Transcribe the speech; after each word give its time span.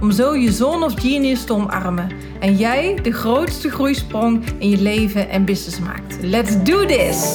om 0.00 0.10
zo 0.10 0.36
je 0.36 0.52
zone 0.52 0.84
of 0.84 1.00
genius 1.00 1.44
te 1.44 1.52
omarmen 1.52 2.10
en 2.40 2.56
jij 2.56 2.94
de 3.02 3.12
grootste 3.12 3.70
groeisprong 3.70 4.44
in 4.58 4.68
je 4.68 4.80
leven 4.82 5.28
en 5.28 5.44
business 5.44 5.80
maakt. 5.80 6.22
Let's 6.22 6.62
do 6.62 6.86
this! 6.86 7.34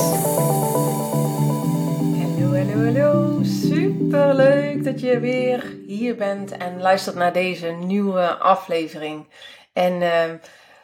Hallo, 2.22 2.56
hallo, 2.56 2.84
hallo. 2.84 3.44
Super 3.44 4.36
leuk 4.36 4.84
dat 4.84 5.00
je 5.00 5.20
weer 5.20 5.78
hier 5.88 6.16
bent 6.16 6.52
en 6.52 6.82
luistert 6.82 7.16
naar 7.16 7.34
deze 7.34 7.68
nieuwe 7.68 8.36
aflevering. 8.36 9.28
En 9.74 10.02
uh, 10.02 10.24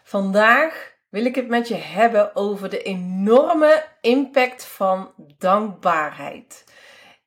vandaag 0.04 0.92
wil 1.10 1.26
ik 1.26 1.36
het 1.36 1.48
met 1.48 1.68
je 1.68 1.76
hebben 1.76 2.36
over 2.36 2.70
de 2.70 2.82
enorme 2.82 3.84
impact 4.02 4.66
van 4.66 5.12
dankbaarheid. 5.38 6.66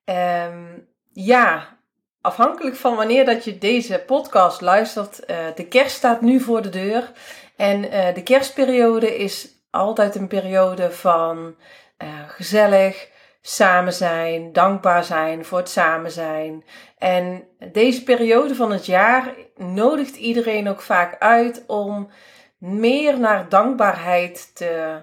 Um, 0.05 0.87
ja, 1.13 1.79
afhankelijk 2.25 2.77
van 2.77 2.97
wanneer 2.97 3.25
dat 3.25 3.45
je 3.45 3.59
deze 3.59 4.03
podcast 4.07 4.61
luistert, 4.61 5.31
uh, 5.31 5.37
de 5.55 5.67
kerst 5.67 5.97
staat 5.97 6.21
nu 6.21 6.41
voor 6.41 6.63
de 6.63 6.69
deur. 6.69 7.13
En 7.57 7.85
uh, 7.85 8.15
de 8.15 8.23
kerstperiode 8.23 9.17
is 9.17 9.49
altijd 9.71 10.15
een 10.15 10.29
periode 10.29 10.91
van 10.91 11.57
uh, 12.03 12.09
gezellig, 12.29 13.09
samen 13.41 13.93
zijn, 13.93 14.53
dankbaar 14.53 15.05
zijn 15.05 15.45
voor 15.45 15.59
het 15.59 15.69
samen 15.69 16.11
zijn. 16.11 16.65
En 16.99 17.49
deze 17.73 18.03
periode 18.03 18.55
van 18.55 18.73
het 18.73 18.87
jaar 18.87 19.35
nodigt 19.57 20.17
iedereen 20.17 20.69
ook 20.69 20.81
vaak 20.81 21.19
uit 21.19 21.65
om 21.67 22.11
meer 22.59 23.19
naar 23.19 23.49
dankbaarheid 23.49 24.55
te, 24.55 25.03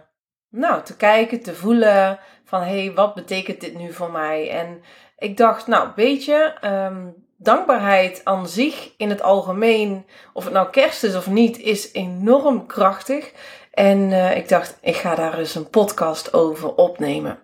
nou, 0.50 0.84
te 0.84 0.96
kijken, 0.98 1.44
te 1.44 1.56
voelen 1.56 2.20
van 2.46 2.62
hé, 2.62 2.84
hey, 2.84 2.94
wat 2.94 3.14
betekent 3.14 3.62
dit 3.62 3.78
nu 3.78 3.94
voor 3.94 4.12
mij? 4.12 4.50
En 4.50 4.82
ik 5.22 5.38
dacht, 5.38 5.68
nou, 5.68 5.90
weet 5.96 6.26
je, 6.26 6.54
um, 6.62 7.26
dankbaarheid 7.38 8.22
aan 8.24 8.48
zich 8.48 8.94
in 8.98 9.10
het 9.10 9.22
algemeen, 9.22 10.06
of 10.34 10.44
het 10.44 10.54
nou 10.54 10.70
kerst 10.70 11.04
is 11.04 11.16
of 11.16 11.28
niet, 11.28 11.58
is 11.58 11.92
enorm 11.94 12.66
krachtig. 12.66 13.32
En 13.72 13.98
uh, 13.98 14.38
ik 14.38 14.50
dacht, 14.50 14.78
ik 14.82 14.96
ga 14.96 15.16
daar 15.16 15.38
eens 15.38 15.56
een 15.56 15.70
podcast 15.70 16.34
over 16.34 16.76
opnemen. 16.76 17.40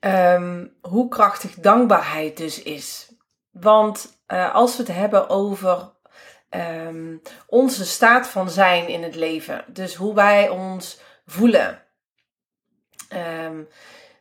Um, 0.00 0.72
hoe 0.80 1.08
krachtig 1.08 1.54
dankbaarheid 1.54 2.36
dus 2.36 2.62
is. 2.62 3.12
Want 3.50 4.22
uh, 4.28 4.54
als 4.54 4.76
we 4.76 4.82
het 4.82 4.92
hebben 4.92 5.28
over 5.28 5.92
um, 6.50 7.22
onze 7.46 7.84
staat 7.84 8.28
van 8.28 8.50
zijn 8.50 8.88
in 8.88 9.02
het 9.02 9.14
leven, 9.14 9.64
dus 9.66 9.94
hoe 9.94 10.14
wij 10.14 10.48
ons 10.48 11.00
voelen, 11.26 11.82
um, 13.44 13.68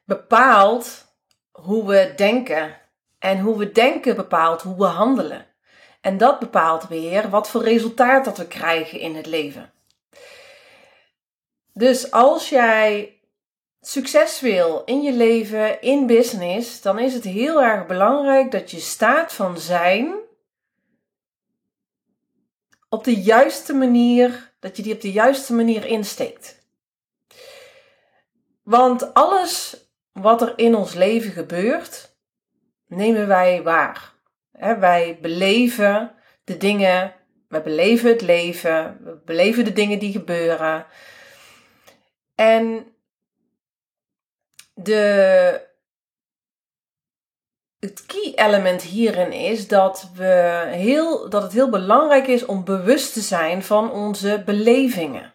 bepaalt 0.06 1.08
hoe 1.64 1.88
we 1.88 2.14
denken. 2.16 2.78
En 3.20 3.40
hoe 3.40 3.58
we 3.58 3.72
denken 3.72 4.16
bepaalt 4.16 4.62
hoe 4.62 4.78
we 4.78 4.86
handelen. 4.86 5.46
En 6.02 6.18
dat 6.18 6.40
bepaalt 6.40 6.88
weer 6.88 7.30
wat 7.30 7.50
voor 7.50 7.64
resultaat 7.64 8.26
dat 8.26 8.38
we 8.38 8.48
krijgen 8.48 9.00
in 9.00 9.16
het 9.16 9.26
leven. 9.26 9.72
Dus 11.74 12.12
als 12.12 12.50
jij 12.50 13.20
succes 13.82 14.40
wil 14.40 14.82
in 14.86 15.02
je 15.02 15.14
leven, 15.14 15.82
in 15.82 16.06
business, 16.08 16.82
dan 16.82 17.00
is 17.00 17.14
het 17.14 17.24
heel 17.24 17.62
erg 17.64 17.88
belangrijk 17.88 18.52
dat 18.52 18.72
je 18.72 18.80
staat 18.80 19.34
van 19.34 19.58
zijn 19.58 20.16
op 22.90 23.04
de 23.04 23.22
juiste 23.22 23.74
manier, 23.74 24.54
dat 24.60 24.78
je 24.78 24.84
die 24.84 24.94
op 24.94 25.02
de 25.02 25.12
juiste 25.12 25.54
manier 25.54 25.86
insteekt. 25.86 26.64
Want 28.64 29.14
alles 29.14 29.78
wat 30.12 30.42
er 30.42 30.54
in 30.56 30.76
ons 30.76 30.94
leven 30.94 31.32
gebeurt, 31.32 32.18
nemen 32.88 33.28
wij 33.28 33.64
waar. 33.64 34.14
wij 34.80 35.18
beleven 35.22 36.16
de 36.44 36.58
dingen, 36.58 37.14
we 37.48 37.62
beleven 37.62 38.10
het 38.10 38.22
leven, 38.22 39.00
we 39.04 39.22
beleven 39.26 39.66
de 39.66 39.74
dingen 39.74 40.00
die 40.00 40.12
gebeuren. 40.12 40.86
En 42.36 42.94
de, 44.74 45.68
het 47.80 48.06
key 48.06 48.34
element 48.36 48.82
hierin 48.82 49.32
is 49.32 49.68
dat, 49.68 50.12
we 50.16 50.64
heel, 50.68 51.30
dat 51.30 51.44
het 51.44 51.52
heel 51.52 51.70
belangrijk 51.70 52.28
is 52.28 52.46
om 52.46 52.64
bewust 52.64 53.14
te 53.14 53.22
zijn 53.22 53.64
van 53.64 53.92
onze 53.92 54.44
belevingen. 54.46 55.34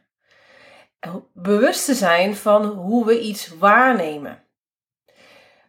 Bewust 1.33 1.85
te 1.85 1.95
zijn 1.95 2.37
van 2.37 2.65
hoe 2.65 3.07
we 3.07 3.21
iets 3.21 3.49
waarnemen. 3.49 4.44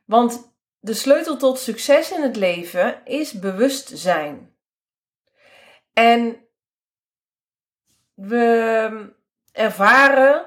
Want 0.06 0.54
de 0.80 0.94
sleutel 0.94 1.38
tot 1.38 1.60
succes 1.60 2.12
in 2.12 2.22
het 2.22 2.36
leven 2.36 3.06
is 3.06 3.40
bewustzijn. 3.40 4.56
En 5.94 6.46
we 8.14 9.14
ervaren 9.52 10.46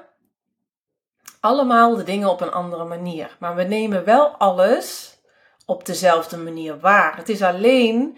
allemaal 1.39 1.95
de 1.95 2.03
dingen 2.03 2.29
op 2.29 2.41
een 2.41 2.51
andere 2.51 2.85
manier. 2.85 3.37
Maar 3.39 3.55
we 3.55 3.63
nemen 3.63 4.03
wel 4.03 4.27
alles 4.27 5.17
op 5.65 5.85
dezelfde 5.85 6.37
manier 6.37 6.79
waar. 6.79 7.17
Het 7.17 7.29
is 7.29 7.41
alleen 7.41 8.17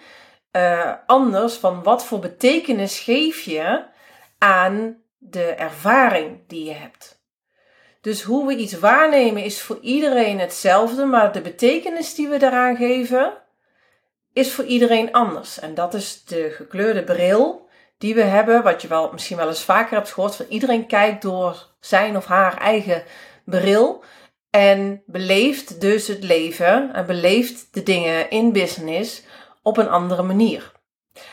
uh, 0.51 0.93
anders 1.05 1.55
van 1.55 1.83
wat 1.83 2.05
voor 2.05 2.19
betekenis 2.19 2.99
geef 2.99 3.41
je 3.41 3.85
aan 4.37 5.03
de 5.17 5.45
ervaring 5.45 6.47
die 6.47 6.63
je 6.63 6.73
hebt. 6.73 7.20
Dus 8.01 8.21
hoe 8.21 8.47
we 8.47 8.55
iets 8.55 8.79
waarnemen 8.79 9.43
is 9.43 9.61
voor 9.61 9.77
iedereen 9.81 10.39
hetzelfde, 10.39 11.05
maar 11.05 11.31
de 11.31 11.41
betekenis 11.41 12.15
die 12.15 12.27
we 12.27 12.37
daaraan 12.37 12.75
geven 12.75 13.33
is 14.33 14.53
voor 14.53 14.65
iedereen 14.65 15.11
anders. 15.11 15.59
En 15.59 15.73
dat 15.73 15.93
is 15.93 16.23
de 16.23 16.49
gekleurde 16.49 17.03
bril 17.03 17.69
die 17.97 18.15
we 18.15 18.21
hebben, 18.21 18.63
wat 18.63 18.81
je 18.81 18.87
wel 18.87 19.09
misschien 19.11 19.37
wel 19.37 19.47
eens 19.47 19.63
vaker 19.63 19.95
hebt 19.95 20.11
gehoord, 20.11 20.35
van 20.35 20.45
iedereen 20.49 20.87
kijkt 20.87 21.21
door 21.21 21.67
zijn 21.79 22.17
of 22.17 22.25
haar 22.25 22.57
eigen 22.57 23.03
bril 23.45 24.03
en 24.49 25.03
beleeft 25.05 25.81
dus 25.81 26.07
het 26.07 26.23
leven 26.23 26.93
en 26.93 27.05
beleeft 27.05 27.73
de 27.73 27.83
dingen 27.83 28.29
in 28.29 28.51
business 28.51 29.23
op 29.61 29.77
een 29.77 29.89
andere 29.89 30.23
manier. 30.23 30.71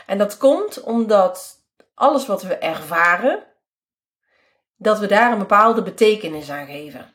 En 0.05 0.17
dat 0.17 0.37
komt 0.37 0.81
omdat 0.81 1.63
alles 1.95 2.25
wat 2.25 2.43
we 2.43 2.55
ervaren, 2.55 3.43
dat 4.79 4.99
we 4.99 5.07
daar 5.07 5.31
een 5.31 5.39
bepaalde 5.39 5.81
betekenis 5.81 6.49
aan 6.49 6.65
geven. 6.65 7.13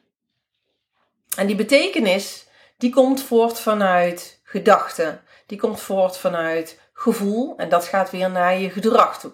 En 1.37 1.47
die 1.47 1.57
betekenis, 1.57 2.47
die 2.77 2.91
komt 2.91 3.23
voort 3.23 3.61
vanuit 3.61 4.41
gedachten. 4.43 5.23
Die 5.47 5.59
komt 5.59 5.81
voort 5.81 6.17
vanuit 6.17 6.81
gevoel 6.93 7.57
en 7.57 7.69
dat 7.69 7.85
gaat 7.85 8.11
weer 8.11 8.31
naar 8.31 8.59
je 8.59 8.71
gedrag 8.71 9.21
toe. 9.21 9.33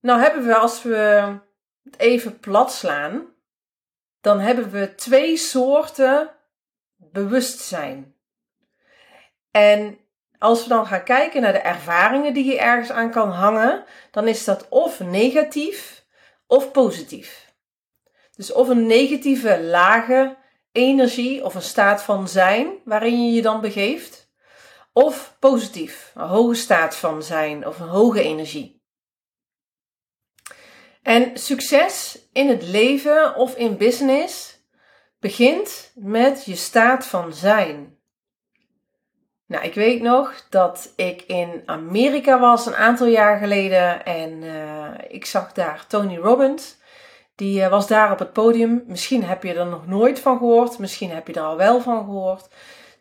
Nou 0.00 0.20
hebben 0.20 0.46
we, 0.46 0.56
als 0.56 0.82
we 0.82 1.38
het 1.82 1.98
even 1.98 2.38
plat 2.38 2.72
slaan, 2.72 3.26
dan 4.20 4.40
hebben 4.40 4.70
we 4.70 4.94
twee 4.94 5.36
soorten 5.36 6.30
bewustzijn. 6.96 8.16
En 9.50 9.98
als 10.42 10.62
we 10.62 10.68
dan 10.68 10.86
gaan 10.86 11.04
kijken 11.04 11.40
naar 11.40 11.52
de 11.52 11.58
ervaringen 11.58 12.34
die 12.34 12.44
je 12.44 12.58
ergens 12.58 12.90
aan 12.90 13.10
kan 13.10 13.30
hangen, 13.30 13.84
dan 14.10 14.28
is 14.28 14.44
dat 14.44 14.68
of 14.68 15.00
negatief 15.00 16.04
of 16.46 16.70
positief. 16.70 17.54
Dus 18.36 18.52
of 18.52 18.68
een 18.68 18.86
negatieve 18.86 19.60
lage 19.60 20.36
energie 20.72 21.44
of 21.44 21.54
een 21.54 21.62
staat 21.62 22.02
van 22.02 22.28
zijn 22.28 22.72
waarin 22.84 23.26
je 23.26 23.32
je 23.32 23.42
dan 23.42 23.60
begeeft, 23.60 24.30
of 24.92 25.36
positief, 25.38 26.12
een 26.14 26.28
hoge 26.28 26.54
staat 26.54 26.96
van 26.96 27.22
zijn 27.22 27.66
of 27.66 27.80
een 27.80 27.88
hoge 27.88 28.22
energie. 28.22 28.82
En 31.02 31.38
succes 31.38 32.18
in 32.32 32.48
het 32.48 32.62
leven 32.62 33.34
of 33.36 33.56
in 33.56 33.76
business 33.76 34.60
begint 35.18 35.92
met 35.94 36.44
je 36.44 36.56
staat 36.56 37.06
van 37.06 37.32
zijn. 37.32 38.00
Nou, 39.52 39.64
ik 39.64 39.74
weet 39.74 40.02
nog 40.02 40.34
dat 40.48 40.92
ik 40.96 41.22
in 41.22 41.62
Amerika 41.66 42.40
was 42.40 42.66
een 42.66 42.74
aantal 42.74 43.06
jaar 43.06 43.38
geleden 43.38 44.04
en 44.04 44.42
uh, 44.42 44.88
ik 45.08 45.26
zag 45.26 45.52
daar 45.52 45.84
Tony 45.88 46.16
Robbins. 46.16 46.76
Die 47.34 47.60
uh, 47.60 47.68
was 47.68 47.86
daar 47.86 48.12
op 48.12 48.18
het 48.18 48.32
podium. 48.32 48.84
Misschien 48.86 49.24
heb 49.24 49.42
je 49.42 49.54
er 49.54 49.66
nog 49.66 49.86
nooit 49.86 50.20
van 50.20 50.38
gehoord, 50.38 50.78
misschien 50.78 51.10
heb 51.10 51.26
je 51.26 51.32
er 51.32 51.42
al 51.42 51.56
wel 51.56 51.80
van 51.80 52.04
gehoord. 52.04 52.48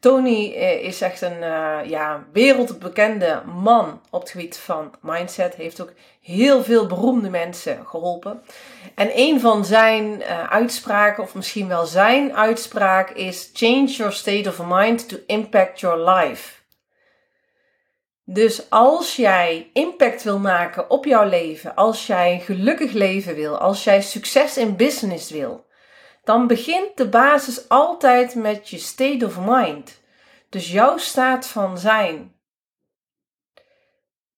Tony 0.01 0.53
eh, 0.53 0.83
is 0.83 1.01
echt 1.01 1.21
een 1.21 1.41
uh, 1.41 1.79
ja, 1.83 2.25
wereldbekende 2.31 3.41
man 3.45 4.01
op 4.09 4.21
het 4.21 4.29
gebied 4.29 4.57
van 4.57 4.93
mindset. 5.01 5.55
Heeft 5.55 5.81
ook 5.81 5.93
heel 6.21 6.63
veel 6.63 6.87
beroemde 6.87 7.29
mensen 7.29 7.85
geholpen. 7.85 8.41
En 8.95 9.09
een 9.15 9.39
van 9.39 9.65
zijn 9.65 10.05
uh, 10.05 10.49
uitspraken, 10.49 11.23
of 11.23 11.35
misschien 11.35 11.67
wel 11.67 11.85
zijn 11.85 12.35
uitspraak, 12.35 13.09
is: 13.09 13.49
Change 13.53 13.85
your 13.85 14.13
state 14.13 14.49
of 14.49 14.61
mind 14.65 15.09
to 15.09 15.17
impact 15.25 15.79
your 15.79 16.09
life. 16.09 16.59
Dus 18.23 18.69
als 18.69 19.15
jij 19.15 19.69
impact 19.73 20.23
wil 20.23 20.39
maken 20.39 20.89
op 20.89 21.05
jouw 21.05 21.29
leven, 21.29 21.75
als 21.75 22.07
jij 22.07 22.33
een 22.33 22.41
gelukkig 22.41 22.91
leven 22.91 23.35
wil, 23.35 23.57
als 23.57 23.83
jij 23.83 24.01
succes 24.01 24.57
in 24.57 24.75
business 24.75 25.29
wil, 25.31 25.65
dan 26.23 26.47
begint 26.47 26.97
de 26.97 27.09
basis 27.09 27.69
altijd 27.69 28.35
met 28.35 28.69
je 28.69 28.77
state 28.77 29.25
of 29.25 29.39
mind. 29.39 30.01
Dus 30.49 30.71
jouw 30.71 30.97
staat 30.97 31.47
van 31.47 31.77
zijn. 31.77 32.35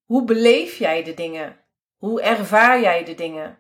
Hoe 0.05 0.23
beleef 0.23 0.77
jij 0.77 1.03
de 1.03 1.13
dingen? 1.13 1.57
Hoe 1.97 2.21
ervaar 2.21 2.81
jij 2.81 3.03
de 3.03 3.13
dingen? 3.13 3.57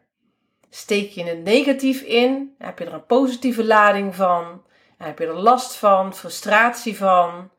Steek 0.69 1.11
je 1.11 1.23
het 1.23 1.43
negatief 1.43 2.01
in? 2.01 2.55
Heb 2.57 2.79
je 2.79 2.85
er 2.85 2.93
een 2.93 3.05
positieve 3.05 3.65
lading 3.65 4.15
van? 4.15 4.65
Heb 4.97 5.19
je 5.19 5.25
er 5.25 5.39
last 5.39 5.75
van, 5.75 6.15
frustratie 6.15 6.97
van? 6.97 7.51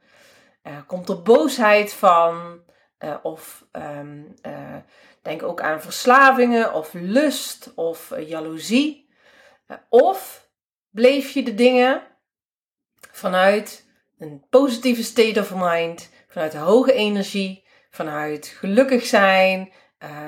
komt 0.86 1.08
er 1.08 1.22
boosheid 1.22 1.92
van? 1.92 2.62
Uh, 2.98 3.14
of 3.22 3.66
um, 3.72 4.34
uh, 4.46 4.76
denk 5.22 5.42
ook 5.42 5.60
aan 5.60 5.80
verslavingen 5.80 6.72
of 6.72 6.92
lust 6.92 7.72
of 7.74 8.12
jaloezie. 8.18 9.08
of 9.88 10.43
bleef 10.94 11.30
je 11.30 11.42
de 11.42 11.54
dingen 11.54 12.02
vanuit 13.10 13.86
een 14.18 14.46
positieve 14.50 15.02
state 15.02 15.40
of 15.40 15.52
mind, 15.54 16.10
vanuit 16.28 16.54
hoge 16.54 16.92
energie, 16.92 17.64
vanuit 17.90 18.46
gelukkig 18.46 19.06
zijn, 19.06 19.72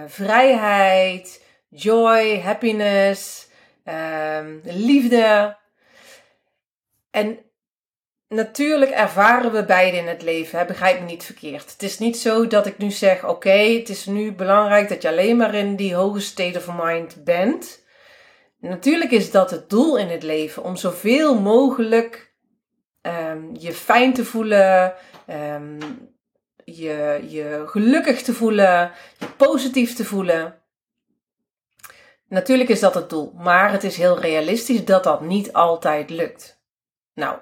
vrijheid, 0.06 1.44
joy, 1.68 2.40
happiness, 2.40 3.48
um, 3.84 4.60
liefde. 4.64 5.56
En 7.10 7.38
natuurlijk 8.28 8.90
ervaren 8.90 9.52
we 9.52 9.64
beide 9.64 9.96
in 9.96 10.06
het 10.06 10.22
leven. 10.22 10.58
Hè? 10.58 10.64
Begrijp 10.64 11.00
me 11.00 11.06
niet 11.06 11.24
verkeerd. 11.24 11.72
Het 11.72 11.82
is 11.82 11.98
niet 11.98 12.16
zo 12.16 12.46
dat 12.46 12.66
ik 12.66 12.78
nu 12.78 12.90
zeg: 12.90 13.24
oké, 13.24 13.50
het 13.50 13.88
is 13.88 14.06
nu 14.06 14.32
belangrijk 14.32 14.88
dat 14.88 15.02
je 15.02 15.08
alleen 15.08 15.36
maar 15.36 15.54
in 15.54 15.76
die 15.76 15.94
hoge 15.94 16.20
state 16.20 16.58
of 16.58 16.68
mind 16.84 17.24
bent. 17.24 17.84
Natuurlijk 18.68 19.10
is 19.10 19.30
dat 19.30 19.50
het 19.50 19.70
doel 19.70 19.98
in 19.98 20.08
het 20.08 20.22
leven 20.22 20.62
om 20.64 20.76
zoveel 20.76 21.40
mogelijk 21.40 22.34
um, 23.02 23.50
je 23.58 23.72
fijn 23.72 24.12
te 24.12 24.24
voelen, 24.24 24.94
um, 25.30 25.78
je, 26.64 27.24
je 27.28 27.62
gelukkig 27.66 28.22
te 28.22 28.34
voelen, 28.34 28.92
je 29.18 29.26
positief 29.36 29.94
te 29.94 30.04
voelen. 30.04 30.62
Natuurlijk 32.28 32.68
is 32.68 32.80
dat 32.80 32.94
het 32.94 33.10
doel, 33.10 33.32
maar 33.36 33.72
het 33.72 33.84
is 33.84 33.96
heel 33.96 34.20
realistisch 34.20 34.84
dat 34.84 35.04
dat 35.04 35.20
niet 35.20 35.52
altijd 35.52 36.10
lukt. 36.10 36.60
Nou, 37.14 37.38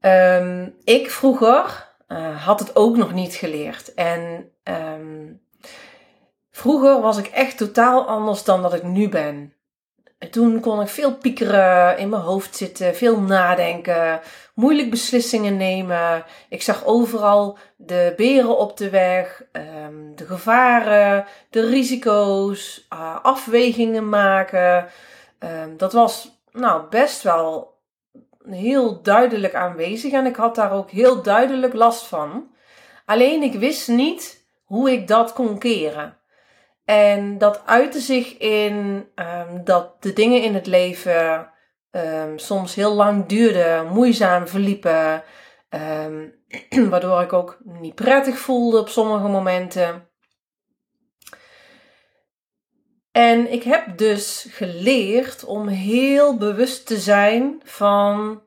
Um, 0.00 0.76
ik 0.84 1.10
vroeger 1.10 1.94
uh, 2.08 2.44
had 2.44 2.58
het 2.58 2.76
ook 2.76 2.96
nog 2.96 3.12
niet 3.12 3.34
geleerd. 3.34 3.94
En 3.94 4.52
vroeger 6.50 7.00
was 7.00 7.18
ik 7.18 7.26
echt 7.26 7.56
totaal 7.56 8.06
anders 8.06 8.44
dan 8.44 8.62
dat 8.62 8.74
ik 8.74 8.82
nu 8.82 9.08
ben. 9.08 9.55
En 10.18 10.30
toen 10.30 10.60
kon 10.60 10.80
ik 10.80 10.88
veel 10.88 11.16
piekeren, 11.16 11.98
in 11.98 12.08
mijn 12.08 12.22
hoofd 12.22 12.56
zitten, 12.56 12.94
veel 12.94 13.20
nadenken, 13.20 14.20
moeilijk 14.54 14.90
beslissingen 14.90 15.56
nemen. 15.56 16.24
Ik 16.48 16.62
zag 16.62 16.84
overal 16.84 17.58
de 17.76 18.12
beren 18.16 18.58
op 18.58 18.76
de 18.76 18.90
weg, 18.90 19.42
um, 19.52 20.16
de 20.16 20.26
gevaren, 20.26 21.24
de 21.50 21.66
risico's, 21.66 22.86
uh, 22.92 23.16
afwegingen 23.22 24.08
maken. 24.08 24.88
dat 25.76 25.92
was 25.92 26.40
nou 26.52 26.88
best 26.90 27.22
wel 27.22 27.74
heel 28.50 29.02
duidelijk 29.02 29.54
aanwezig 29.54 30.12
en 30.12 30.26
ik 30.26 30.36
had 30.36 30.54
daar 30.54 30.72
ook 30.72 30.90
heel 30.90 31.22
duidelijk 31.22 31.74
last 31.74 32.06
van. 32.06 32.50
Alleen 33.04 33.42
ik 33.42 33.54
wist 33.54 33.88
niet 33.88 34.44
hoe 34.64 34.90
ik 34.90 35.08
dat 35.08 35.32
kon 35.32 35.58
keren. 35.58 36.15
En 36.86 37.38
dat 37.38 37.62
uitte 37.66 38.00
zich 38.00 38.36
in 38.38 39.08
um, 39.14 39.64
dat 39.64 40.02
de 40.02 40.12
dingen 40.12 40.42
in 40.42 40.54
het 40.54 40.66
leven 40.66 41.50
um, 41.90 42.38
soms 42.38 42.74
heel 42.74 42.94
lang 42.94 43.26
duurden, 43.26 43.86
moeizaam 43.86 44.48
verliepen, 44.48 45.22
um, 45.70 46.34
waardoor 46.90 47.20
ik 47.20 47.32
ook 47.32 47.58
niet 47.64 47.94
prettig 47.94 48.38
voelde 48.38 48.78
op 48.78 48.88
sommige 48.88 49.28
momenten. 49.28 50.08
En 53.12 53.52
ik 53.52 53.62
heb 53.62 53.98
dus 53.98 54.46
geleerd 54.50 55.44
om 55.44 55.68
heel 55.68 56.36
bewust 56.36 56.86
te 56.86 56.98
zijn 56.98 57.60
van 57.64 58.42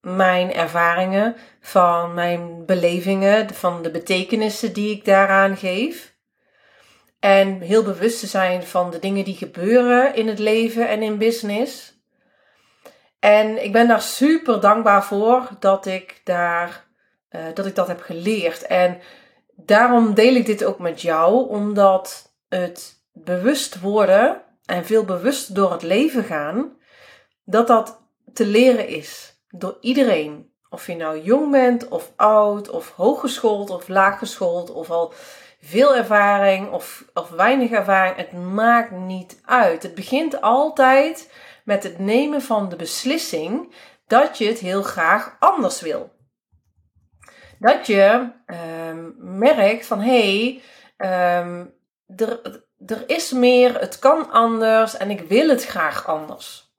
mijn 0.00 0.52
ervaringen, 0.52 1.36
van 1.60 2.14
mijn 2.14 2.66
belevingen, 2.66 3.54
van 3.54 3.82
de 3.82 3.90
betekenissen 3.90 4.72
die 4.72 4.96
ik 4.96 5.04
daaraan 5.04 5.56
geef. 5.56 6.13
En 7.24 7.60
heel 7.60 7.82
bewust 7.82 8.20
te 8.20 8.26
zijn 8.26 8.62
van 8.62 8.90
de 8.90 8.98
dingen 8.98 9.24
die 9.24 9.36
gebeuren 9.36 10.14
in 10.14 10.28
het 10.28 10.38
leven 10.38 10.88
en 10.88 11.02
in 11.02 11.18
business. 11.18 11.98
En 13.18 13.64
ik 13.64 13.72
ben 13.72 13.88
daar 13.88 14.02
super 14.02 14.60
dankbaar 14.60 15.04
voor 15.04 15.48
dat 15.58 15.86
ik, 15.86 16.20
daar, 16.24 16.84
uh, 17.30 17.40
dat, 17.54 17.66
ik 17.66 17.74
dat 17.74 17.88
heb 17.88 18.00
geleerd. 18.00 18.66
En 18.66 18.98
daarom 19.56 20.14
deel 20.14 20.34
ik 20.34 20.46
dit 20.46 20.64
ook 20.64 20.78
met 20.78 21.00
jou, 21.00 21.48
omdat 21.48 22.34
het 22.48 23.04
bewust 23.12 23.80
worden 23.80 24.42
en 24.64 24.84
veel 24.84 25.04
bewust 25.04 25.54
door 25.54 25.72
het 25.72 25.82
leven 25.82 26.24
gaan, 26.24 26.76
dat 27.44 27.66
dat 27.66 28.00
te 28.32 28.46
leren 28.46 28.88
is 28.88 29.40
door 29.48 29.76
iedereen. 29.80 30.52
Of 30.70 30.86
je 30.86 30.96
nou 30.96 31.20
jong 31.20 31.50
bent 31.50 31.88
of 31.88 32.12
oud 32.16 32.70
of 32.70 32.90
hooggeschoold 32.90 33.70
of 33.70 33.88
laaggeschoold 33.88 34.70
of 34.70 34.90
al 34.90 35.12
veel 35.64 35.96
ervaring 35.96 36.70
of, 36.70 37.04
of 37.14 37.30
weinig 37.30 37.70
ervaring, 37.70 38.16
het 38.16 38.32
maakt 38.32 38.90
niet 38.90 39.40
uit. 39.44 39.82
Het 39.82 39.94
begint 39.94 40.40
altijd 40.40 41.32
met 41.64 41.82
het 41.82 41.98
nemen 41.98 42.42
van 42.42 42.68
de 42.68 42.76
beslissing 42.76 43.74
dat 44.06 44.38
je 44.38 44.46
het 44.46 44.58
heel 44.58 44.82
graag 44.82 45.36
anders 45.38 45.80
wil. 45.80 46.12
Dat 47.58 47.86
je 47.86 48.30
um, 48.86 49.14
merkt 49.18 49.86
van 49.86 50.00
hé, 50.00 50.60
hey, 50.96 51.40
um, 51.40 51.74
er, 52.16 52.62
er 52.86 53.04
is 53.06 53.32
meer, 53.32 53.80
het 53.80 53.98
kan 53.98 54.30
anders 54.30 54.96
en 54.96 55.10
ik 55.10 55.20
wil 55.20 55.48
het 55.48 55.64
graag 55.64 56.06
anders. 56.06 56.72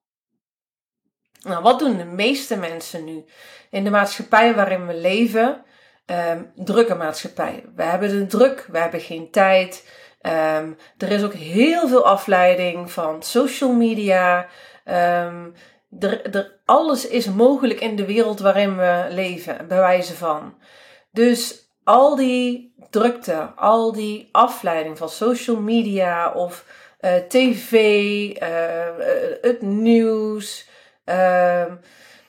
Nou, 1.42 1.64
wat 1.64 1.80
doen 1.80 1.98
de 1.98 2.06
meeste 2.06 2.58
mensen 2.58 3.04
nu 3.04 3.26
in 3.70 3.84
de 3.84 3.90
maatschappij 3.90 4.56
waarin 4.56 4.88
we 4.88 4.94
leven? 4.94 5.64
Um, 6.06 6.52
drukke 6.56 6.96
maatschappij. 6.96 7.64
We 7.76 7.84
hebben 7.84 8.10
de 8.10 8.26
druk, 8.26 8.68
we 8.72 8.78
hebben 8.78 9.00
geen 9.00 9.32
tijd. 9.32 9.90
Um, 10.22 10.78
er 10.98 11.12
is 11.12 11.24
ook 11.24 11.34
heel 11.34 11.88
veel 11.88 12.06
afleiding 12.06 12.92
van 12.92 13.24
social 13.24 13.72
media. 13.72 14.48
Um, 14.86 15.54
er, 16.00 16.36
er, 16.36 16.60
alles 16.66 17.08
is 17.08 17.30
mogelijk 17.30 17.80
in 17.80 17.96
de 17.96 18.06
wereld 18.06 18.40
waarin 18.40 18.78
we 18.78 19.06
leven, 19.10 19.68
bij 19.68 19.78
wijze 19.78 20.14
van. 20.14 20.58
Dus 21.12 21.70
al 21.84 22.16
die 22.16 22.76
drukte, 22.90 23.52
al 23.56 23.92
die 23.92 24.30
afleiding 24.32 24.98
van 24.98 25.10
social 25.10 25.60
media 25.60 26.32
of 26.32 26.66
uh, 27.02 27.16
tv, 27.16 27.72
uh, 27.74 28.48
uh, 29.00 29.06
het 29.42 29.62
nieuws. 29.62 30.70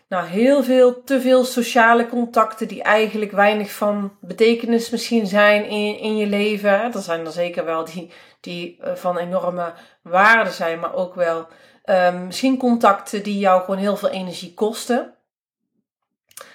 Ehm, 0.08 0.18
nou, 0.18 0.26
heel 0.26 0.62
veel, 0.62 1.04
te 1.04 1.20
veel 1.20 1.44
sociale 1.44 2.06
contacten 2.06 2.68
die 2.68 2.82
eigenlijk 2.82 3.32
weinig 3.32 3.72
van 3.72 4.16
betekenis 4.20 4.90
misschien 4.90 5.26
zijn 5.26 5.64
in, 5.64 5.98
in 5.98 6.16
je 6.16 6.26
leven. 6.26 6.92
Er 6.92 7.00
zijn 7.00 7.26
er 7.26 7.32
zeker 7.32 7.64
wel 7.64 7.84
die, 7.84 8.10
die 8.40 8.78
van 8.94 9.18
enorme 9.18 9.72
waarde 10.02 10.50
zijn, 10.50 10.78
maar 10.78 10.94
ook 10.94 11.14
wel 11.14 11.46
um, 11.84 12.26
misschien 12.26 12.58
contacten 12.58 13.22
die 13.22 13.38
jou 13.38 13.60
gewoon 13.60 13.80
heel 13.80 13.96
veel 13.96 14.08
energie 14.10 14.54
kosten. 14.54 15.14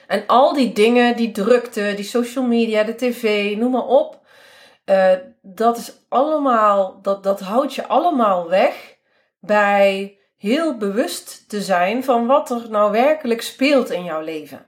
En 0.07 0.23
al 0.27 0.53
die 0.53 0.73
dingen, 0.73 1.15
die 1.15 1.31
drukte, 1.31 1.93
die 1.95 2.05
social 2.05 2.45
media, 2.45 2.83
de 2.83 2.95
tv, 2.95 3.55
noem 3.57 3.71
maar 3.71 3.85
op. 3.85 4.19
Uh, 4.85 5.13
dat 5.41 5.77
is 5.77 5.93
allemaal, 6.09 7.01
dat, 7.01 7.23
dat 7.23 7.39
houdt 7.39 7.75
je 7.75 7.87
allemaal 7.87 8.49
weg 8.49 8.97
bij 9.39 10.17
heel 10.41 10.77
bewust 10.77 11.49
te 11.49 11.61
zijn 11.61 12.03
van 12.03 12.27
wat 12.27 12.49
er 12.49 12.69
nou 12.69 12.91
werkelijk 12.91 13.41
speelt 13.41 13.89
in 13.89 14.03
jouw 14.03 14.21
leven. 14.21 14.65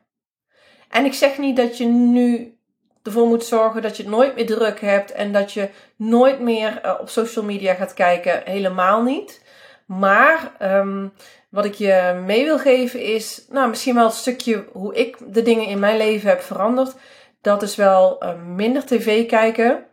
En 0.89 1.05
ik 1.05 1.13
zeg 1.13 1.37
niet 1.37 1.55
dat 1.55 1.77
je 1.77 1.85
nu 1.85 2.57
ervoor 3.03 3.27
moet 3.27 3.45
zorgen 3.45 3.81
dat 3.81 3.97
je 3.97 4.03
het 4.03 4.11
nooit 4.11 4.35
meer 4.35 4.45
druk 4.45 4.81
hebt 4.81 5.11
en 5.11 5.31
dat 5.31 5.51
je 5.51 5.69
nooit 5.95 6.39
meer 6.39 6.81
uh, 6.85 6.93
op 6.99 7.09
social 7.09 7.45
media 7.45 7.73
gaat 7.73 7.93
kijken. 7.93 8.41
Helemaal 8.45 9.03
niet. 9.03 9.45
Maar 9.85 10.51
um, 10.61 11.13
wat 11.49 11.65
ik 11.65 11.73
je 11.73 12.21
mee 12.25 12.43
wil 12.43 12.59
geven 12.59 12.99
is, 12.99 13.45
nou, 13.49 13.69
misschien 13.69 13.95
wel 13.95 14.05
een 14.05 14.11
stukje 14.11 14.65
hoe 14.71 14.95
ik 14.95 15.17
de 15.27 15.41
dingen 15.41 15.67
in 15.67 15.79
mijn 15.79 15.97
leven 15.97 16.29
heb 16.29 16.41
veranderd. 16.41 16.95
Dat 17.41 17.61
is 17.61 17.75
wel 17.75 18.23
uh, 18.23 18.41
minder 18.43 18.85
tv 18.85 19.25
kijken. 19.25 19.85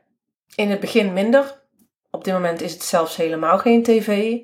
In 0.55 0.71
het 0.71 0.81
begin 0.81 1.13
minder. 1.13 1.59
Op 2.11 2.25
dit 2.25 2.35
moment 2.35 2.61
is 2.61 2.73
het 2.73 2.83
zelfs 2.83 3.17
helemaal 3.17 3.59
geen 3.59 3.83
tv. 3.83 4.39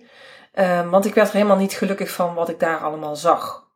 Uh, 0.58 0.90
want 0.90 1.04
ik 1.04 1.14
werd 1.14 1.28
er 1.28 1.34
helemaal 1.34 1.56
niet 1.56 1.74
gelukkig 1.74 2.10
van 2.10 2.34
wat 2.34 2.48
ik 2.48 2.60
daar 2.60 2.78
allemaal 2.78 3.16
zag. 3.16 3.68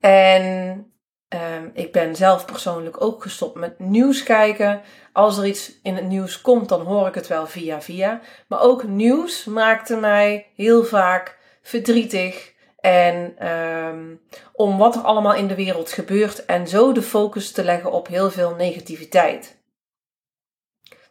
En 0.00 0.86
uh, 1.34 1.40
ik 1.72 1.92
ben 1.92 2.16
zelf 2.16 2.44
persoonlijk 2.44 3.00
ook 3.00 3.22
gestopt 3.22 3.54
met 3.54 3.78
nieuws 3.78 4.22
kijken. 4.22 4.82
Als 5.12 5.38
er 5.38 5.46
iets 5.46 5.72
in 5.82 5.94
het 5.94 6.04
nieuws 6.04 6.40
komt, 6.40 6.68
dan 6.68 6.80
hoor 6.80 7.06
ik 7.06 7.14
het 7.14 7.26
wel 7.26 7.46
via 7.46 7.80
via. 7.80 8.20
Maar 8.48 8.60
ook 8.60 8.84
nieuws 8.84 9.44
maakte 9.44 9.96
mij 9.96 10.46
heel 10.56 10.84
vaak 10.84 11.38
verdrietig. 11.62 12.52
En 12.78 13.48
um, 13.48 14.20
om 14.52 14.78
wat 14.78 14.94
er 14.94 15.02
allemaal 15.02 15.34
in 15.34 15.46
de 15.46 15.54
wereld 15.54 15.92
gebeurt 15.92 16.44
en 16.44 16.68
zo 16.68 16.92
de 16.92 17.02
focus 17.02 17.52
te 17.52 17.64
leggen 17.64 17.92
op 17.92 18.06
heel 18.06 18.30
veel 18.30 18.54
negativiteit. 18.54 19.60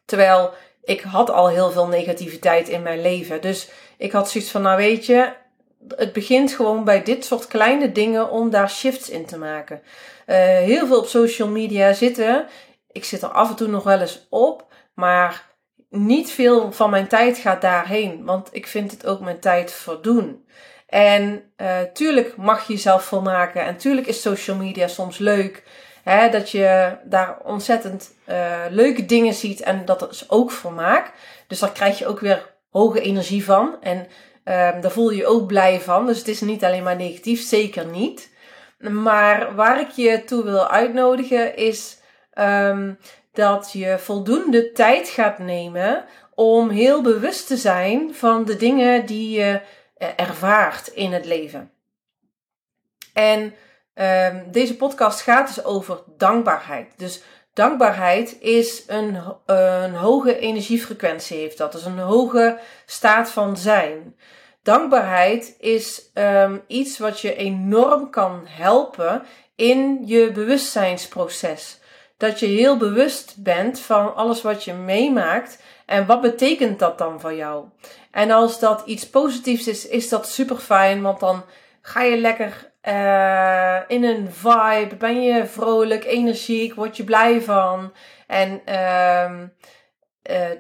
Terwijl 0.06 0.54
ik 0.84 1.02
had 1.02 1.30
al 1.30 1.50
heel 1.50 1.72
veel 1.72 1.88
negativiteit 1.88 2.70
in 2.70 2.82
mijn 2.82 3.02
leven. 3.02 3.42
Dus 3.42 3.70
ik 4.02 4.12
had 4.12 4.30
zoiets 4.30 4.52
van, 4.52 4.62
nou 4.62 4.78
weet 4.78 5.06
je, 5.06 5.34
het 5.96 6.14
begint 6.14 6.54
gewoon 6.54 6.84
bij 6.84 7.04
dit 7.04 7.26
soort 7.26 7.48
kleine 7.48 7.92
dingen 7.92 8.30
om 8.30 8.50
daar 8.50 8.70
shifts 8.70 9.10
in 9.10 9.26
te 9.26 9.38
maken. 9.38 9.82
Uh, 10.28 10.36
heel 10.38 10.88
veel 10.88 10.98
op 10.98 11.08
social 11.08 11.48
media 11.48 11.94
zitten. 11.94 12.48
Ik 12.92 13.06
zit 13.06 13.22
er 13.22 13.30
af 13.30 13.50
en 13.50 13.56
toe 13.56 13.68
nog 13.68 13.84
wel 13.84 14.00
eens 14.00 14.28
op, 14.30 14.74
maar 14.94 15.46
niet 15.90 16.32
veel 16.32 16.72
van 16.72 16.90
mijn 16.90 17.08
tijd 17.08 17.38
gaat 17.38 17.62
daarheen. 17.62 18.24
Want 18.26 18.50
ik 18.52 18.68
vind 18.68 18.92
het 18.92 19.06
ook 19.06 19.20
mijn 19.20 19.40
tijd 19.40 19.72
verdoen. 19.72 20.46
En 20.88 21.44
uh, 21.58 21.80
tuurlijk 21.94 22.38
mag 22.38 22.68
je 22.68 22.74
jezelf 22.74 23.04
volmaken. 23.04 23.64
En 23.64 23.78
tuurlijk 23.78 24.08
is 24.08 24.22
social 24.22 24.58
media 24.58 24.88
soms 24.88 25.18
leuk. 25.18 25.64
Hè, 26.04 26.30
dat 26.30 26.50
je 26.50 26.98
daar 27.04 27.38
ontzettend 27.44 28.16
uh, 28.28 28.58
leuke 28.70 29.06
dingen 29.06 29.34
ziet. 29.34 29.62
En 29.62 29.86
dat 29.86 30.12
is 30.12 30.30
ook 30.30 30.52
vermaak. 30.52 31.12
Dus 31.48 31.60
daar 31.60 31.72
krijg 31.72 32.00
je 32.00 32.08
ook 32.08 32.20
weer 32.20 32.51
hoge 32.72 33.02
energie 33.02 33.44
van. 33.44 33.76
En 33.82 33.98
uh, 33.98 34.82
daar 34.82 34.92
voel 34.92 35.10
je 35.10 35.18
je 35.18 35.28
ook 35.28 35.48
blij 35.48 35.82
van. 35.82 36.06
Dus 36.06 36.18
het 36.18 36.28
is 36.28 36.42
niet 36.42 36.64
alleen 36.64 36.84
maar 36.84 36.96
negatief. 36.96 37.42
Zeker 37.42 37.86
niet. 37.86 38.30
Maar 38.78 39.56
waar 39.56 39.80
ik 39.80 39.90
je 39.90 40.24
toe 40.24 40.44
wil 40.44 40.68
uitnodigen 40.68 41.56
is 41.56 41.98
um, 42.34 42.98
dat 43.34 43.72
je 43.72 44.00
voldoende 44.00 44.72
tijd 44.72 45.10
gaat 45.10 45.40
nemen 45.40 46.06
om 46.36 46.70
heel 46.70 47.02
bewust 47.02 47.48
te 47.48 47.58
zijn 47.58 48.16
van 48.16 48.46
de 48.46 48.56
dingen 48.56 49.06
die 49.06 49.30
je 49.40 49.62
eh, 49.98 50.08
ervaart 50.16 50.88
in 50.88 51.14
het 51.14 51.26
leven. 51.26 51.72
En 53.14 53.54
um, 53.94 54.52
deze 54.52 54.76
podcast 54.76 55.22
gaat 55.22 55.48
dus 55.48 55.64
over 55.64 56.04
dankbaarheid. 56.18 56.94
Dus 56.98 57.24
dankbaarheid 57.54 58.38
is 58.40 58.84
een, 58.88 59.18
een 59.46 59.94
hoge 59.94 60.38
energiefrequentie, 60.40 61.38
heeft 61.38 61.58
dat. 61.58 61.72
Dus 61.72 61.86
een 61.86 62.00
hoge 62.00 62.60
staat 62.86 63.30
van 63.30 63.58
zijn. 63.58 64.16
Dankbaarheid 64.64 65.56
is 65.60 66.10
um, 66.14 66.64
iets 66.68 66.98
wat 66.98 67.20
je 67.20 67.36
enorm 67.36 68.10
kan 68.10 68.42
helpen 68.46 69.24
in 69.56 70.02
je 70.06 70.32
bewustzijnsproces. 70.32 71.80
Dat 72.18 72.40
je 72.40 72.46
heel 72.46 72.78
bewust 72.78 73.36
bent 73.38 73.80
van 73.80 74.16
alles 74.16 74.42
wat 74.42 74.64
je 74.64 74.74
meemaakt 74.74 75.62
en 75.86 76.06
wat 76.06 76.22
betekent 76.22 76.80
dat 76.80 76.98
dan 76.98 77.20
voor 77.20 77.34
jou? 77.34 77.66
En 78.12 78.32
als 78.32 78.60
dat 78.60 78.82
iets 78.86 79.10
positiefs 79.10 79.68
is, 79.68 79.88
is 79.88 80.10
dat 80.10 80.28
super 80.28 80.58
fijn, 80.58 81.02
want 81.02 81.20
dan 81.20 81.44
ga 81.82 82.02
je 82.02 82.18
lekker 82.18 82.71
uh, 82.88 83.80
in 83.88 84.04
een 84.04 84.32
vibe, 84.32 84.96
ben 84.98 85.22
je 85.22 85.46
vrolijk, 85.46 86.06
energiek, 86.06 86.74
word 86.74 86.98
je 86.98 87.04
blij 87.04 87.42
van. 87.42 87.94
En 88.28 88.62
uh, 88.70 89.32
uh, 90.32 90.60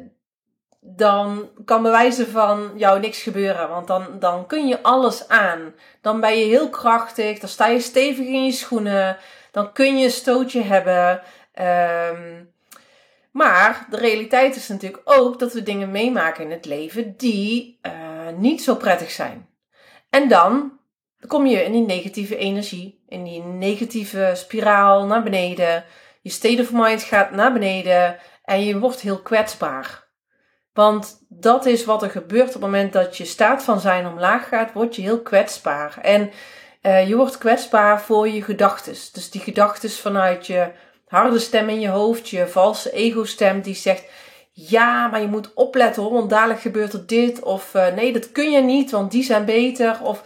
dan 0.79 1.49
kan 1.65 1.81
bij 1.81 1.91
wijze 1.91 2.27
van 2.27 2.71
jou 2.75 2.99
niks 2.99 3.21
gebeuren, 3.21 3.69
want 3.69 3.87
dan, 3.87 4.19
dan 4.19 4.45
kun 4.45 4.67
je 4.67 4.83
alles 4.83 5.27
aan. 5.27 5.73
Dan 6.01 6.19
ben 6.19 6.37
je 6.37 6.45
heel 6.45 6.69
krachtig, 6.69 7.39
dan 7.39 7.49
sta 7.49 7.67
je 7.67 7.79
stevig 7.79 8.25
in 8.25 8.45
je 8.45 8.51
schoenen, 8.51 9.17
dan 9.51 9.71
kun 9.71 9.97
je 9.97 10.03
een 10.03 10.11
stootje 10.11 10.61
hebben. 10.61 11.21
Um, 11.61 12.49
maar 13.31 13.85
de 13.89 13.97
realiteit 13.97 14.55
is 14.55 14.67
natuurlijk 14.67 15.01
ook 15.03 15.39
dat 15.39 15.53
we 15.53 15.63
dingen 15.63 15.91
meemaken 15.91 16.43
in 16.43 16.51
het 16.51 16.65
leven 16.65 17.13
die 17.17 17.79
uh, 17.81 17.91
niet 18.37 18.63
zo 18.63 18.75
prettig 18.75 19.11
zijn. 19.11 19.49
En 20.09 20.27
dan 20.27 20.79
kom 21.27 21.45
je 21.45 21.63
in 21.63 21.71
die 21.71 21.85
negatieve 21.85 22.37
energie, 22.37 23.03
in 23.07 23.23
die 23.23 23.43
negatieve 23.43 24.31
spiraal 24.35 25.05
naar 25.05 25.23
beneden. 25.23 25.83
Je 26.21 26.29
state 26.29 26.61
of 26.61 26.71
mind 26.71 27.03
gaat 27.03 27.31
naar 27.31 27.53
beneden 27.53 28.17
en 28.43 28.63
je 28.63 28.79
wordt 28.79 29.01
heel 29.01 29.19
kwetsbaar. 29.19 30.09
Want 30.73 31.25
dat 31.29 31.65
is 31.65 31.85
wat 31.85 32.03
er 32.03 32.09
gebeurt 32.09 32.47
op 32.47 32.53
het 32.53 32.61
moment 32.61 32.93
dat 32.93 33.17
je 33.17 33.25
staat 33.25 33.63
van 33.63 33.79
zijn 33.79 34.07
omlaag 34.07 34.47
gaat, 34.47 34.73
word 34.73 34.95
je 34.95 35.01
heel 35.01 35.21
kwetsbaar. 35.21 35.97
En 36.01 36.31
uh, 36.81 37.07
je 37.07 37.15
wordt 37.15 37.37
kwetsbaar 37.37 38.01
voor 38.01 38.29
je 38.29 38.43
gedachten. 38.43 38.93
Dus 39.13 39.29
die 39.31 39.41
gedachten 39.41 39.89
vanuit 39.89 40.47
je 40.47 40.71
harde 41.07 41.39
stem 41.39 41.69
in 41.69 41.79
je 41.79 41.89
hoofd, 41.89 42.29
je 42.29 42.47
valse 42.47 42.91
ego-stem 42.91 43.61
die 43.61 43.75
zegt: 43.75 44.03
Ja, 44.51 45.07
maar 45.07 45.21
je 45.21 45.27
moet 45.27 45.53
opletten 45.53 46.03
hoor, 46.03 46.11
want 46.11 46.29
dadelijk 46.29 46.59
gebeurt 46.59 46.93
er 46.93 47.07
dit. 47.07 47.43
Of 47.43 47.73
uh, 47.73 47.87
nee, 47.87 48.13
dat 48.13 48.31
kun 48.31 48.51
je 48.51 48.61
niet, 48.61 48.91
want 48.91 49.11
die 49.11 49.23
zijn 49.23 49.45
beter. 49.45 50.01
Of 50.01 50.23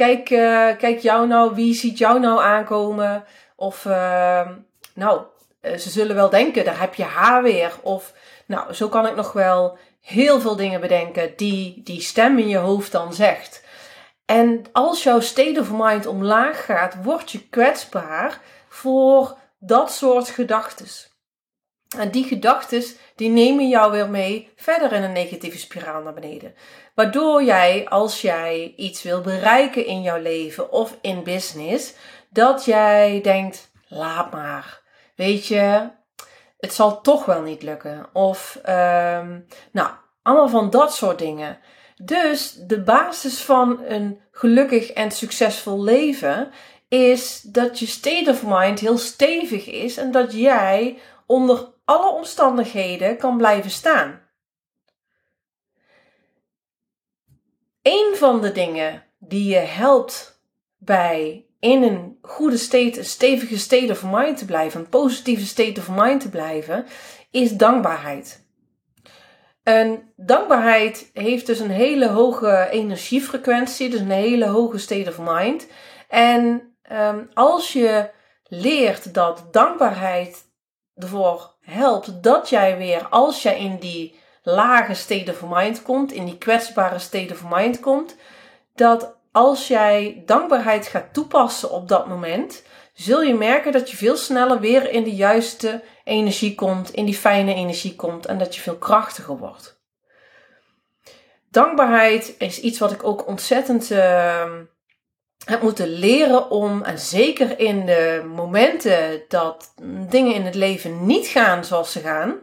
kijk, 0.00 0.30
uh, 0.30 0.78
kijk 0.78 0.98
jou 0.98 1.26
nou, 1.26 1.54
wie 1.54 1.74
ziet 1.74 1.98
jou 1.98 2.20
nou 2.20 2.40
aankomen? 2.40 3.24
Of 3.56 3.84
uh, 3.84 4.48
nou, 4.94 5.22
ze 5.62 5.90
zullen 5.90 6.14
wel 6.14 6.30
denken, 6.30 6.64
daar 6.64 6.80
heb 6.80 6.94
je 6.94 7.02
haar 7.02 7.42
weer. 7.42 7.72
Of 7.82 8.12
nou, 8.46 8.74
zo 8.74 8.88
kan 8.88 9.06
ik 9.06 9.16
nog 9.16 9.32
wel 9.32 9.78
heel 10.00 10.40
veel 10.40 10.56
dingen 10.56 10.80
bedenken 10.80 11.32
die 11.36 11.80
die 11.84 12.00
stem 12.00 12.38
in 12.38 12.48
je 12.48 12.56
hoofd 12.56 12.92
dan 12.92 13.14
zegt. 13.14 13.64
En 14.24 14.62
als 14.72 15.02
jouw 15.02 15.20
state 15.20 15.60
of 15.60 15.70
mind 15.72 16.06
omlaag 16.06 16.64
gaat, 16.64 16.94
word 17.02 17.30
je 17.30 17.48
kwetsbaar 17.48 18.40
voor 18.68 19.36
dat 19.58 19.92
soort 19.92 20.28
gedachtes. 20.28 21.09
En 21.98 22.10
die 22.10 22.24
gedachtes 22.24 22.94
die 23.14 23.28
nemen 23.28 23.68
jou 23.68 23.92
weer 23.92 24.10
mee 24.10 24.52
verder 24.56 24.92
in 24.92 25.02
een 25.02 25.12
negatieve 25.12 25.58
spiraal 25.58 26.02
naar 26.02 26.14
beneden. 26.14 26.54
Waardoor 26.94 27.42
jij, 27.42 27.88
als 27.88 28.20
jij 28.20 28.74
iets 28.76 29.02
wil 29.02 29.20
bereiken 29.20 29.86
in 29.86 30.02
jouw 30.02 30.20
leven 30.20 30.72
of 30.72 30.98
in 31.00 31.22
business, 31.22 31.94
dat 32.28 32.64
jij 32.64 33.20
denkt: 33.22 33.70
laat 33.88 34.32
maar. 34.32 34.80
Weet 35.16 35.46
je, 35.46 35.90
het 36.58 36.74
zal 36.74 37.00
toch 37.00 37.24
wel 37.24 37.42
niet 37.42 37.62
lukken. 37.62 38.06
Of, 38.12 38.58
um, 38.68 39.46
nou, 39.72 39.90
allemaal 40.22 40.48
van 40.48 40.70
dat 40.70 40.94
soort 40.94 41.18
dingen. 41.18 41.58
Dus 42.02 42.52
de 42.52 42.82
basis 42.82 43.42
van 43.42 43.80
een 43.84 44.20
gelukkig 44.32 44.90
en 44.90 45.10
succesvol 45.10 45.82
leven 45.82 46.50
is 46.88 47.40
dat 47.40 47.78
je 47.78 47.86
state 47.86 48.30
of 48.30 48.42
mind 48.46 48.80
heel 48.80 48.98
stevig 48.98 49.66
is 49.66 49.96
en 49.96 50.10
dat 50.10 50.32
jij 50.32 50.98
onder 51.26 51.68
alle 51.90 52.12
omstandigheden 52.12 53.16
kan 53.16 53.36
blijven 53.36 53.70
staan. 53.70 54.20
Een 57.82 58.14
van 58.16 58.40
de 58.40 58.52
dingen 58.52 59.04
die 59.18 59.48
je 59.48 59.58
helpt 59.58 60.42
bij 60.78 61.46
in 61.58 61.82
een 61.82 62.18
goede 62.22 62.56
state, 62.56 62.98
een 62.98 63.04
stevige 63.04 63.58
state 63.58 63.92
of 63.92 64.02
mind 64.04 64.38
te 64.38 64.44
blijven, 64.44 64.80
een 64.80 64.88
positieve 64.88 65.46
state 65.46 65.80
of 65.80 65.88
mind 65.90 66.20
te 66.20 66.28
blijven, 66.28 66.86
is 67.30 67.52
dankbaarheid. 67.52 68.48
En 69.62 70.12
dankbaarheid 70.16 71.10
heeft 71.12 71.46
dus 71.46 71.60
een 71.60 71.70
hele 71.70 72.08
hoge 72.08 72.68
energiefrequentie, 72.70 73.90
dus 73.90 74.00
een 74.00 74.10
hele 74.10 74.46
hoge 74.46 74.78
state 74.78 75.10
of 75.10 75.18
mind. 75.18 75.66
En 76.08 76.70
Um, 76.92 77.28
als 77.34 77.72
je 77.72 78.10
leert 78.44 79.14
dat 79.14 79.48
dankbaarheid 79.50 80.44
ervoor 80.94 81.56
helpt 81.60 82.22
dat 82.22 82.48
jij 82.48 82.76
weer, 82.76 83.06
als 83.08 83.42
jij 83.42 83.58
in 83.58 83.76
die 83.76 84.18
lage 84.42 84.94
state 84.94 85.30
of 85.30 85.42
mind 85.48 85.82
komt, 85.82 86.12
in 86.12 86.24
die 86.24 86.38
kwetsbare 86.38 86.98
state 86.98 87.32
of 87.32 87.42
mind 87.48 87.80
komt, 87.80 88.16
dat 88.74 89.16
als 89.32 89.68
jij 89.68 90.22
dankbaarheid 90.26 90.86
gaat 90.86 91.14
toepassen 91.14 91.70
op 91.70 91.88
dat 91.88 92.06
moment, 92.06 92.62
zul 92.92 93.22
je 93.22 93.34
merken 93.34 93.72
dat 93.72 93.90
je 93.90 93.96
veel 93.96 94.16
sneller 94.16 94.60
weer 94.60 94.90
in 94.90 95.04
de 95.04 95.14
juiste 95.14 95.82
energie 96.04 96.54
komt, 96.54 96.90
in 96.90 97.04
die 97.04 97.16
fijne 97.16 97.54
energie 97.54 97.96
komt 97.96 98.26
en 98.26 98.38
dat 98.38 98.54
je 98.54 98.60
veel 98.60 98.78
krachtiger 98.78 99.36
wordt. 99.36 99.78
Dankbaarheid 101.50 102.34
is 102.38 102.60
iets 102.60 102.78
wat 102.78 102.92
ik 102.92 103.04
ook 103.04 103.26
ontzettend 103.26 103.90
uh, 103.90 104.52
heb 105.50 105.62
moeten 105.62 105.88
leren 105.88 106.50
om, 106.50 106.82
en 106.82 106.98
zeker 106.98 107.58
in 107.58 107.86
de 107.86 108.30
momenten 108.34 109.22
dat 109.28 109.74
dingen 110.08 110.34
in 110.34 110.44
het 110.44 110.54
leven 110.54 111.06
niet 111.06 111.26
gaan 111.26 111.64
zoals 111.64 111.92
ze 111.92 112.00
gaan, 112.00 112.38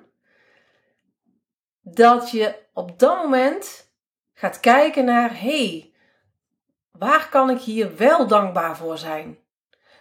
dat 1.82 2.32
je 2.32 2.56
op 2.74 3.00
dat 3.00 3.16
moment 3.16 3.92
gaat 4.34 4.60
kijken 4.60 5.06
naar, 5.06 5.42
hey, 5.42 5.94
waar 6.92 7.30
kan 7.30 7.50
ik 7.50 7.60
hier 7.60 7.96
wel 7.96 8.28
dankbaar 8.28 8.78
voor 8.78 8.98
zijn? 8.98 9.38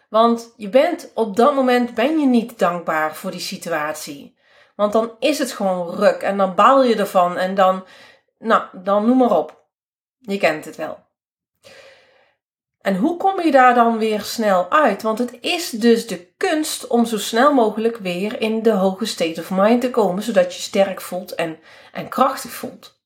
Want 0.09 0.53
je 0.57 0.69
bent 0.69 1.11
op 1.15 1.37
dat 1.37 1.55
moment 1.55 1.95
ben 1.95 2.19
je 2.19 2.27
niet 2.27 2.59
dankbaar 2.59 3.15
voor 3.15 3.31
die 3.31 3.41
situatie. 3.41 4.39
Want 4.77 4.93
dan 4.93 5.17
is 5.19 5.39
het 5.39 5.53
gewoon 5.53 5.95
ruk 5.95 6.23
en 6.23 6.37
dan 6.37 6.55
baal 6.55 6.85
je 6.85 6.97
ervan 6.97 7.37
en 7.37 7.55
dan, 7.55 7.85
nou, 8.39 8.63
dan 8.73 9.07
noem 9.07 9.19
maar 9.19 9.39
op. 9.39 9.65
Je 10.19 10.39
kent 10.39 10.65
het 10.65 10.77
wel. 10.77 11.06
En 12.87 12.97
hoe 12.97 13.17
kom 13.17 13.41
je 13.41 13.51
daar 13.51 13.75
dan 13.75 13.99
weer 13.99 14.21
snel 14.21 14.71
uit? 14.71 15.03
Want 15.03 15.19
het 15.19 15.39
is 15.41 15.71
dus 15.71 16.07
de 16.07 16.35
kunst 16.37 16.87
om 16.87 17.07
zo 17.07 17.19
snel 17.19 17.55
mogelijk 17.55 17.97
weer 17.97 18.41
in 18.41 18.63
de 18.63 18.71
hoge 18.71 19.05
state 19.05 19.41
of 19.41 19.51
mind 19.51 19.81
te 19.81 19.91
komen, 19.91 20.23
zodat 20.23 20.55
je 20.55 20.63
sterk 20.63 21.01
voelt 21.01 21.35
en, 21.35 21.59
en 21.93 22.09
krachtig 22.09 22.51
voelt. 22.51 23.03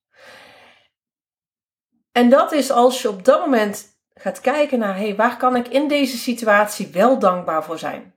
En 2.12 2.30
dat 2.30 2.52
is 2.52 2.70
als 2.70 3.02
je 3.02 3.08
op 3.08 3.24
dat 3.24 3.40
moment 3.40 3.86
gaat 4.14 4.40
kijken 4.40 4.78
naar, 4.78 4.96
hé, 4.96 5.06
hey, 5.06 5.16
waar 5.16 5.36
kan 5.36 5.56
ik 5.56 5.68
in 5.68 5.88
deze 5.88 6.16
situatie 6.16 6.88
wel 6.92 7.18
dankbaar 7.18 7.64
voor 7.64 7.78
zijn? 7.78 8.14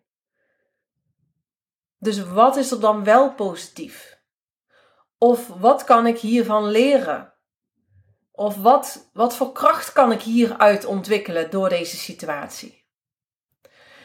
Dus 2.00 2.24
wat 2.24 2.56
is 2.56 2.72
er 2.72 2.80
dan 2.80 3.04
wel 3.04 3.34
positief? 3.34 4.20
Of 5.18 5.48
wat 5.48 5.84
kan 5.84 6.08
ik 6.08 6.20
hiervan 6.20 6.68
leren? 6.68 7.33
Of 8.36 8.56
wat, 8.56 9.10
wat 9.14 9.36
voor 9.36 9.52
kracht 9.52 9.92
kan 9.92 10.12
ik 10.12 10.22
hieruit 10.22 10.86
ontwikkelen 10.86 11.50
door 11.50 11.70
deze 11.70 11.98
situatie? 11.98 12.86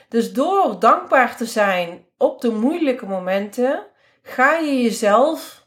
Dus 0.09 0.33
door 0.33 0.79
dankbaar 0.79 1.37
te 1.37 1.47
zijn 1.47 2.07
op 2.17 2.41
de 2.41 2.51
moeilijke 2.51 3.07
momenten, 3.07 3.87
ga 4.23 4.55
je 4.55 4.83
jezelf, 4.83 5.67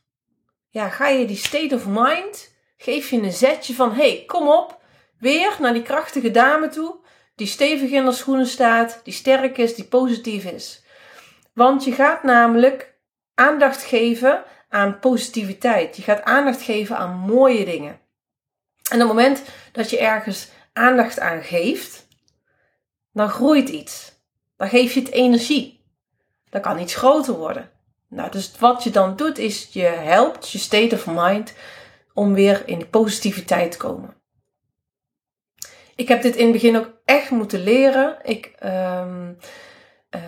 ja, 0.70 0.89
ga 0.89 1.08
je 1.08 1.25
die 1.25 1.38
state 1.38 1.75
of 1.75 1.86
mind, 1.88 2.56
geef 2.77 3.10
je 3.10 3.22
een 3.22 3.32
zetje 3.32 3.74
van, 3.74 3.94
hey, 3.94 4.24
kom 4.27 4.48
op, 4.50 4.82
weer 5.20 5.56
naar 5.60 5.74
die 5.74 5.82
krachtige 5.82 6.32
dame 6.32 6.68
toe, 6.68 7.00
die 7.36 7.48
stevig 7.48 7.89
in 7.89 8.03
haar 8.03 8.13
schoenen 8.13 8.48
staat, 8.48 9.00
die 9.03 9.13
sterk 9.13 9.58
is, 9.58 9.75
die 9.75 9.88
positief 9.88 10.46
is. 10.46 10.84
Want 11.53 11.84
je 11.84 11.91
gaat 11.91 12.24
namelijk 12.24 13.00
aandacht 13.34 13.84
geven 13.84 14.44
aan 14.70 15.00
positiviteit. 15.00 15.96
Je 15.96 16.01
gaat 16.01 16.24
aandacht 16.24 16.62
geven 16.62 16.98
aan 16.98 17.18
mooie 17.18 17.65
dingen. 17.65 18.00
En 18.92 19.02
op 19.02 19.08
het 19.08 19.18
moment 19.18 19.44
dat 19.72 19.90
je 19.90 20.00
ergens 20.00 20.48
aandacht 20.74 21.20
aan 21.20 21.44
geeft, 21.44 22.08
dan 23.14 23.30
groeit 23.30 23.70
iets. 23.70 24.12
Dan 24.58 24.70
geef 24.70 24.94
je 24.94 25.00
het 25.00 25.12
energie. 25.12 25.86
Dan 26.50 26.62
kan 26.62 26.80
iets 26.80 26.96
groter 26.96 27.34
worden. 27.34 27.72
Nou, 28.08 28.32
dus 28.32 28.52
wat 28.60 28.84
je 28.84 28.90
dan 28.90 29.16
doet, 29.16 29.38
is 29.38 29.70
je 29.72 29.86
helpt 29.86 30.50
je 30.50 30.58
state 30.58 30.96
of 30.96 31.08
mind 31.08 31.54
om 32.14 32.34
weer 32.34 32.68
in 32.68 32.80
de 32.80 32.86
positiviteit 32.86 33.72
te 33.72 33.78
komen. 33.78 34.16
Ik 35.96 36.08
heb 36.08 36.22
dit 36.22 36.36
in 36.36 36.44
het 36.44 36.54
begin 36.54 36.78
ook 36.78 36.90
echt 37.06 37.30
moeten 37.30 37.64
leren. 37.64 38.18
Ik, 38.24 38.56
um, 38.64 39.38
uh, 40.16 40.22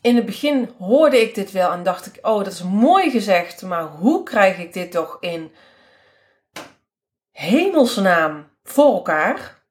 in 0.00 0.16
het 0.16 0.26
begin 0.26 0.70
hoorde 0.78 1.20
ik 1.20 1.34
dit 1.34 1.52
wel 1.52 1.72
en 1.72 1.82
dacht 1.82 2.06
ik, 2.06 2.18
oh, 2.26 2.44
dat 2.44 2.52
is 2.52 2.62
mooi 2.62 3.10
gezegd, 3.10 3.62
maar 3.62 3.84
hoe 3.84 4.22
krijg 4.22 4.58
ik 4.58 4.72
dit 4.72 4.90
toch 4.90 5.16
in 5.20 5.52
hemelsnaam 7.34 8.50
voor 8.62 8.94
elkaar. 8.94 9.62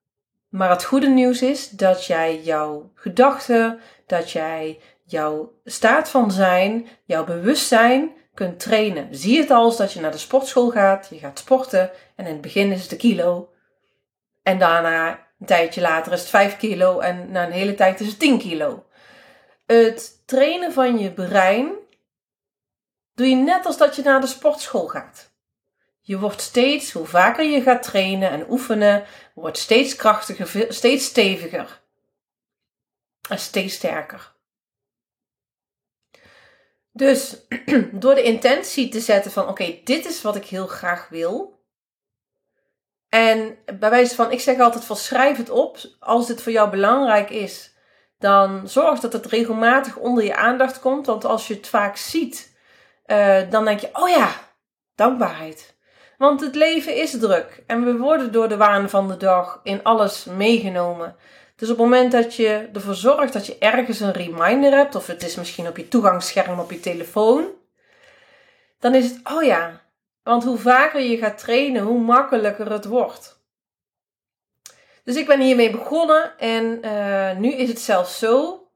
Maar 0.49 0.69
het 0.69 0.83
goede 0.83 1.07
nieuws 1.07 1.41
is 1.41 1.69
dat 1.69 2.05
jij 2.05 2.41
jouw 2.41 2.91
gedachten, 2.95 3.79
dat 4.07 4.31
jij 4.31 4.79
jouw 5.03 5.53
staat 5.63 6.09
van 6.09 6.31
zijn, 6.31 6.87
jouw 7.03 7.23
bewustzijn 7.23 8.11
kunt 8.33 8.59
trainen. 8.59 9.15
Zie 9.15 9.39
het 9.39 9.51
als 9.51 9.77
dat 9.77 9.93
je 9.93 9.99
naar 9.99 10.11
de 10.11 10.17
sportschool 10.17 10.69
gaat, 10.69 11.07
je 11.09 11.17
gaat 11.17 11.39
sporten 11.39 11.91
en 12.15 12.25
in 12.25 12.31
het 12.31 12.41
begin 12.41 12.71
is 12.71 12.81
het 12.81 12.91
een 12.91 12.97
kilo. 12.97 13.49
En 14.43 14.59
daarna, 14.59 15.09
een 15.39 15.45
tijdje 15.45 15.81
later, 15.81 16.13
is 16.13 16.19
het 16.19 16.29
5 16.29 16.57
kilo 16.57 16.99
en 16.99 17.31
na 17.31 17.45
een 17.45 17.51
hele 17.51 17.75
tijd 17.75 17.99
is 17.99 18.07
het 18.07 18.19
10 18.19 18.39
kilo. 18.39 18.85
Het 19.65 20.21
trainen 20.25 20.73
van 20.73 20.97
je 20.97 21.11
brein 21.11 21.71
doe 23.13 23.29
je 23.29 23.35
net 23.35 23.65
als 23.65 23.77
dat 23.77 23.95
je 23.95 24.01
naar 24.01 24.21
de 24.21 24.27
sportschool 24.27 24.87
gaat. 24.87 25.32
Je 26.05 26.19
wordt 26.19 26.41
steeds, 26.41 26.91
hoe 26.91 27.05
vaker 27.05 27.45
je 27.45 27.61
gaat 27.61 27.83
trainen 27.83 28.29
en 28.29 28.45
oefenen, 28.49 29.05
wordt 29.33 29.57
steeds 29.57 29.95
krachtiger, 29.95 30.73
steeds 30.73 31.05
steviger 31.05 31.81
en 33.29 33.39
steeds 33.39 33.73
sterker. 33.73 34.31
Dus 36.91 37.37
door 37.91 38.15
de 38.15 38.23
intentie 38.23 38.89
te 38.89 38.99
zetten 38.99 39.31
van 39.31 39.47
oké, 39.47 39.79
dit 39.83 40.05
is 40.05 40.21
wat 40.21 40.35
ik 40.35 40.45
heel 40.45 40.67
graag 40.67 41.09
wil. 41.09 41.61
En 43.09 43.57
bij 43.79 43.89
wijze 43.89 44.15
van, 44.15 44.31
ik 44.31 44.39
zeg 44.39 44.59
altijd 44.59 44.85
van 44.85 44.95
schrijf 44.95 45.37
het 45.37 45.49
op. 45.49 45.77
Als 45.99 46.27
dit 46.27 46.41
voor 46.41 46.51
jou 46.51 46.69
belangrijk 46.69 47.29
is, 47.29 47.73
dan 48.17 48.69
zorg 48.69 48.99
dat 48.99 49.13
het 49.13 49.25
regelmatig 49.25 49.97
onder 49.97 50.23
je 50.23 50.35
aandacht 50.35 50.79
komt. 50.79 51.05
Want 51.05 51.25
als 51.25 51.47
je 51.47 51.53
het 51.53 51.67
vaak 51.67 51.97
ziet, 51.97 52.57
uh, 53.05 53.49
dan 53.49 53.65
denk 53.65 53.79
je, 53.79 53.89
oh 53.93 54.09
ja, 54.09 54.31
dankbaarheid. 54.95 55.72
Want 56.23 56.41
het 56.41 56.55
leven 56.55 56.95
is 56.95 57.19
druk 57.19 57.63
en 57.67 57.85
we 57.85 57.97
worden 57.97 58.31
door 58.31 58.49
de 58.49 58.57
waan 58.57 58.89
van 58.89 59.07
de 59.07 59.17
dag 59.17 59.59
in 59.63 59.83
alles 59.83 60.25
meegenomen. 60.25 61.15
Dus 61.55 61.69
op 61.69 61.77
het 61.77 61.85
moment 61.85 62.11
dat 62.11 62.35
je 62.35 62.69
ervoor 62.73 62.95
zorgt 62.95 63.33
dat 63.33 63.45
je 63.45 63.57
ergens 63.57 63.99
een 63.99 64.11
reminder 64.11 64.71
hebt, 64.71 64.95
of 64.95 65.07
het 65.07 65.23
is 65.23 65.35
misschien 65.35 65.67
op 65.67 65.77
je 65.77 65.87
toegangsscherm 65.87 66.59
op 66.59 66.71
je 66.71 66.79
telefoon, 66.79 67.47
dan 68.79 68.95
is 68.95 69.09
het, 69.09 69.19
oh 69.23 69.43
ja, 69.43 69.81
want 70.23 70.43
hoe 70.43 70.57
vaker 70.57 71.01
je 71.01 71.17
gaat 71.17 71.37
trainen, 71.37 71.83
hoe 71.83 71.99
makkelijker 71.99 72.71
het 72.71 72.85
wordt. 72.85 73.41
Dus 75.03 75.15
ik 75.15 75.27
ben 75.27 75.41
hiermee 75.41 75.71
begonnen 75.71 76.37
en 76.37 76.79
uh, 76.85 77.37
nu 77.37 77.51
is 77.51 77.69
het 77.69 77.79
zelfs 77.79 78.19
zo 78.19 78.67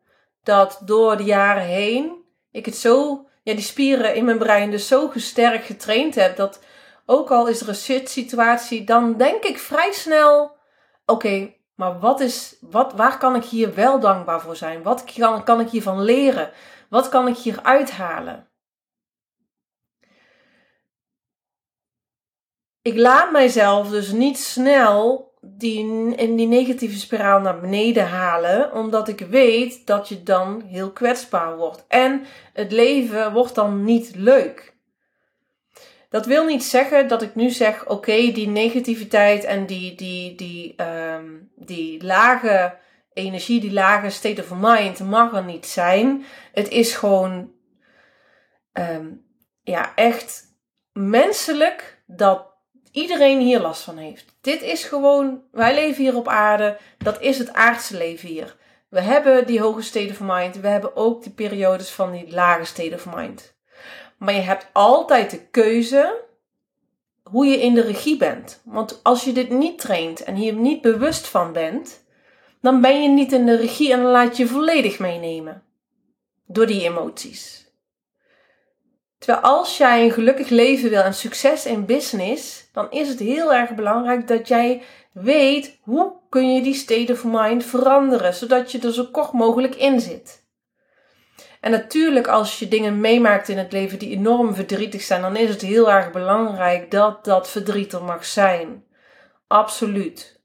dat 0.44 0.82
door 0.86 1.18
de 1.18 1.24
jaren 1.24 1.66
heen 1.66 2.24
ik 2.52 2.66
het 2.66 2.76
zo, 2.76 3.26
ja, 3.44 3.54
die 3.54 3.64
spieren 3.64 4.16
in 4.16 4.26
mijn 4.26 4.38
brein 4.38 4.72
dus 4.72 4.88
zo 4.88 5.08
gesterkt 5.08 5.66
getraind 5.66 6.16
heb 6.16 6.36
dat 6.36 6.60
ook 7.10 7.32
al 7.32 7.48
is 7.48 7.62
er 7.62 7.70
een 7.70 7.76
shit 7.76 8.10
situatie, 8.10 8.84
dan 8.84 9.18
denk 9.18 9.44
ik 9.44 9.60
vrij 9.60 9.92
snel: 9.92 10.58
oké, 11.06 11.54
maar 11.76 12.00
wat 12.00 12.20
is, 12.20 12.58
wat, 12.62 12.94
waar 12.94 13.18
kan 13.18 13.36
ik 13.36 13.44
hier 13.44 13.74
wel 13.74 14.00
dankbaar 14.00 14.42
voor 14.42 14.56
zijn? 14.56 14.84
Wat 14.84 15.04
kan, 15.04 15.44
kan 15.44 15.60
ik 15.60 15.70
hiervan 15.70 16.02
leren? 16.02 16.52
Wat 16.90 17.10
kan 17.10 17.28
ik 17.28 17.38
hier 17.38 17.60
uithalen? 17.64 18.48
Ik 22.82 22.98
laat 22.98 23.32
mijzelf 23.32 23.90
dus 23.90 24.12
niet 24.12 24.40
snel 24.40 25.34
die, 25.42 26.16
in 26.16 26.36
die 26.36 26.48
negatieve 26.48 26.98
spiraal 26.98 27.40
naar 27.40 27.60
beneden 27.60 28.08
halen, 28.08 28.74
omdat 28.74 29.08
ik 29.08 29.20
weet 29.20 29.88
dat 29.88 30.10
je 30.10 30.24
dan 30.24 30.62
heel 30.62 30.92
kwetsbaar 30.92 31.58
wordt. 31.58 31.86
En 31.88 32.26
het 32.54 32.72
leven 32.72 33.34
wordt 33.34 33.56
dan 33.56 33.84
niet 33.84 34.16
leuk. 34.16 34.77
Dat 36.10 36.26
wil 36.26 36.46
niet 36.46 36.64
zeggen 36.64 37.08
dat 37.08 37.22
ik 37.22 37.36
nu 37.36 37.50
zeg: 37.50 37.88
oké, 37.88 38.32
die 38.32 38.48
negativiteit 38.48 39.44
en 39.44 39.66
die, 39.66 39.96
die, 39.96 40.36
die, 40.36 40.82
um, 40.82 41.52
die 41.56 42.04
lage 42.04 42.78
energie, 43.14 43.60
die 43.60 43.74
lage 43.74 44.10
state 44.10 44.42
of 44.42 44.52
mind 44.56 45.00
mag 45.00 45.34
er 45.34 45.44
niet 45.44 45.66
zijn. 45.66 46.26
Het 46.52 46.70
is 46.70 46.96
gewoon 46.96 47.52
um, 48.74 49.26
ja, 49.64 49.96
echt 49.96 50.44
menselijk 50.92 52.02
dat 52.06 52.56
iedereen 52.92 53.40
hier 53.40 53.60
last 53.60 53.84
van 53.84 53.98
heeft. 53.98 54.36
Dit 54.42 54.62
is 54.62 54.84
gewoon, 54.84 55.44
wij 55.52 55.74
leven 55.74 56.04
hier 56.04 56.16
op 56.16 56.28
aarde, 56.28 56.78
dat 56.98 57.22
is 57.22 57.38
het 57.38 57.54
aardse 57.54 57.98
leven 57.98 58.30
hier. 58.30 58.56
We 58.90 59.02
hebben 59.02 59.46
die 59.46 59.62
hoge 59.62 59.82
state 59.82 60.10
of 60.10 60.20
mind, 60.22 60.56
we 60.56 60.68
hebben 60.68 60.96
ook 60.96 61.24
die 61.24 61.32
periodes 61.32 61.90
van 61.90 62.12
die 62.12 62.32
lage 62.32 62.66
state 62.66 62.96
of 62.96 63.16
mind. 63.16 63.57
Maar 64.18 64.34
je 64.34 64.42
hebt 64.42 64.68
altijd 64.74 65.32
de 65.32 65.46
keuze 65.52 66.26
hoe 67.24 67.46
je 67.46 67.62
in 67.62 67.74
de 67.74 67.82
regie 67.82 68.18
bent. 68.18 68.62
Want 68.64 69.00
als 69.04 69.24
je 69.24 69.32
dit 69.32 69.50
niet 69.50 69.80
traint 69.80 70.24
en 70.24 70.36
hier 70.36 70.54
niet 70.54 70.82
bewust 70.82 71.28
van 71.28 71.54
bent, 71.54 72.06
dan 72.62 72.82
ben 72.82 73.02
je 73.02 73.10
niet 73.10 73.32
in 73.32 73.46
de 73.46 73.56
regie 73.56 73.94
en 73.94 74.02
dan 74.02 74.12
laat 74.12 74.38
je 74.38 74.48
volledig 74.48 75.00
meenemen 75.00 75.64
door 76.46 76.66
die 76.66 76.84
emoties. 76.84 77.66
Terwijl 79.18 79.44
als 79.44 79.78
jij 79.78 80.04
een 80.04 80.12
gelukkig 80.12 80.50
leven 80.50 80.90
wil 80.90 81.02
en 81.02 81.14
succes 81.14 81.66
in 81.66 81.86
business, 81.86 82.70
dan 82.74 82.92
is 82.92 83.08
het 83.08 83.20
heel 83.20 83.54
erg 83.54 83.76
belangrijk 83.76 84.28
dat 84.28 84.48
jij 84.48 84.82
weet 85.12 85.78
hoe 85.82 86.14
kun 86.30 86.54
je 86.54 86.62
die 86.62 86.74
state 86.74 87.12
of 87.12 87.24
mind 87.24 87.66
veranderen, 87.66 88.34
zodat 88.34 88.72
je 88.72 88.80
er 88.80 88.94
zo 88.94 89.06
kort 89.06 89.32
mogelijk 89.32 89.76
in 89.76 90.00
zit. 90.00 90.46
En 91.68 91.74
natuurlijk, 91.74 92.28
als 92.28 92.60
je 92.60 92.68
dingen 92.68 93.00
meemaakt 93.00 93.50
in 93.50 93.58
het 93.58 93.72
leven 93.72 94.00
die 94.00 94.16
enorm 94.16 94.56
verdrietig 94.56 95.02
zijn, 95.02 95.22
dan 95.22 95.36
is 95.36 95.50
het 95.50 95.62
heel 95.62 95.92
erg 95.92 96.12
belangrijk 96.12 96.92
dat 96.92 97.26
dat 97.26 97.50
verdriet 97.50 97.94
er 97.94 98.04
mag 98.04 98.26
zijn. 98.26 98.84
Absoluut. 99.48 100.40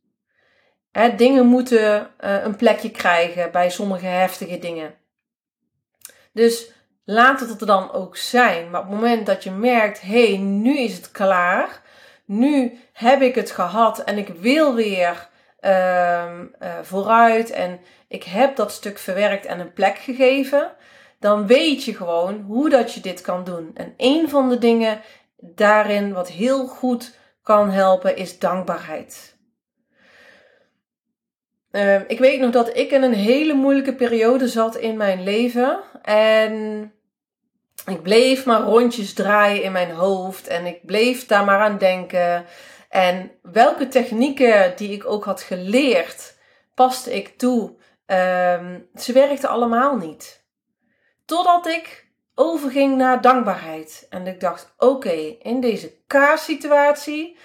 Dingen 1.17 1.47
moeten 1.47 2.11
uh, 2.21 2.43
een 2.43 2.57
plekje 2.57 2.91
krijgen 2.91 3.51
bij 3.51 3.71
sommige 3.71 4.07
heftige 4.07 4.59
dingen. 4.59 4.95
Dus 6.33 6.73
laat 7.05 7.41
het 7.41 7.61
er 7.61 7.67
dan 7.67 7.93
ook 7.93 8.17
zijn. 8.17 8.71
Maar 8.71 8.81
op 8.81 8.87
het 8.87 8.95
moment 8.95 9.27
dat 9.27 9.45
je 9.45 9.51
merkt, 9.51 10.01
hé, 10.01 10.27
hey, 10.27 10.37
nu 10.37 10.79
is 10.79 10.97
het 10.97 11.11
klaar. 11.11 11.81
nu 12.25 12.79
heb 12.93 13.21
ik 13.21 13.35
het 13.35 13.51
gehad 13.51 14.05
en 14.05 14.19
ik 14.19 14.29
wil 14.29 14.75
weer 14.75 15.29
uh, 15.61 16.33
vooruit 16.83 17.51
en 17.51 17.81
ik 18.09 18.23
heb 18.23 18.57
dat 18.57 18.73
stuk 18.73 18.99
verwerkt 18.99 19.47
en 19.47 19.61
een 19.61 19.73
plek 19.73 19.99
gegeven, 19.99 20.73
dan 21.23 21.47
weet 21.47 21.85
je 21.85 21.95
gewoon 21.95 22.41
hoe 22.41 22.69
dat 22.69 22.93
je 22.93 23.01
dit 23.01 23.21
kan 23.21 23.45
doen. 23.45 23.71
En 23.75 23.95
een 23.97 24.29
van 24.29 24.49
de 24.49 24.59
dingen 24.59 25.01
daarin 25.37 26.13
wat 26.13 26.31
heel 26.31 26.67
goed 26.67 27.17
kan 27.43 27.71
helpen 27.71 28.17
is 28.17 28.39
dankbaarheid. 28.39 29.37
Uh, 31.71 32.01
ik 32.11 32.19
weet 32.19 32.41
nog 32.41 32.51
dat 32.51 32.77
ik 32.77 32.91
in 32.91 33.03
een 33.03 33.15
hele 33.15 33.55
moeilijke 33.55 33.95
periode 33.95 34.49
zat 34.49 34.77
in 34.77 34.97
mijn 34.97 35.23
leven 35.23 35.81
en 36.03 36.93
ik 37.87 38.03
bleef 38.03 38.47
maar 38.47 38.61
rondjes 38.61 39.13
draaien 39.15 39.63
in 39.63 39.73
mijn 39.73 39.91
hoofd 39.91 40.47
en 40.47 40.67
ik 40.67 40.87
bleef 40.87 41.27
daar 41.27 41.45
maar 41.45 41.61
aan 41.61 41.79
denken. 41.79 42.45
En 42.89 43.31
welke 43.43 43.89
technieken 43.89 44.73
die 44.77 44.93
ik 44.93 45.07
ook 45.07 45.25
had 45.25 45.43
geleerd, 45.43 46.35
paste 46.75 47.15
ik 47.15 47.39
toe. 47.39 47.77
Um, 48.07 48.89
ze 48.95 49.13
werkten 49.13 49.49
allemaal 49.49 49.97
niet. 49.97 50.42
Totdat 51.33 51.67
ik 51.67 52.07
overging 52.35 52.97
naar 52.97 53.21
dankbaarheid. 53.21 54.07
En 54.11 54.27
ik 54.27 54.41
dacht: 54.41 54.75
oké, 54.79 55.37
in 55.39 55.61
deze 55.61 55.95
kaassituatie, 56.07 57.37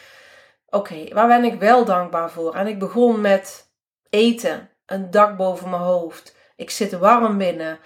oké, 0.70 1.14
waar 1.14 1.28
ben 1.28 1.44
ik 1.44 1.60
wel 1.60 1.86
dankbaar 1.86 2.32
voor? 2.32 2.56
En 2.56 2.68
ik 2.68 2.80
begon 2.80 3.22
met 3.22 3.72
eten, 4.10 4.70
een 4.86 5.12
dak 5.12 5.38
boven 5.38 5.70
mijn 5.70 5.82
hoofd. 5.82 6.36
Ik 6.56 6.70
zit 6.70 6.98
warm 6.98 7.38
binnen. 7.38 7.80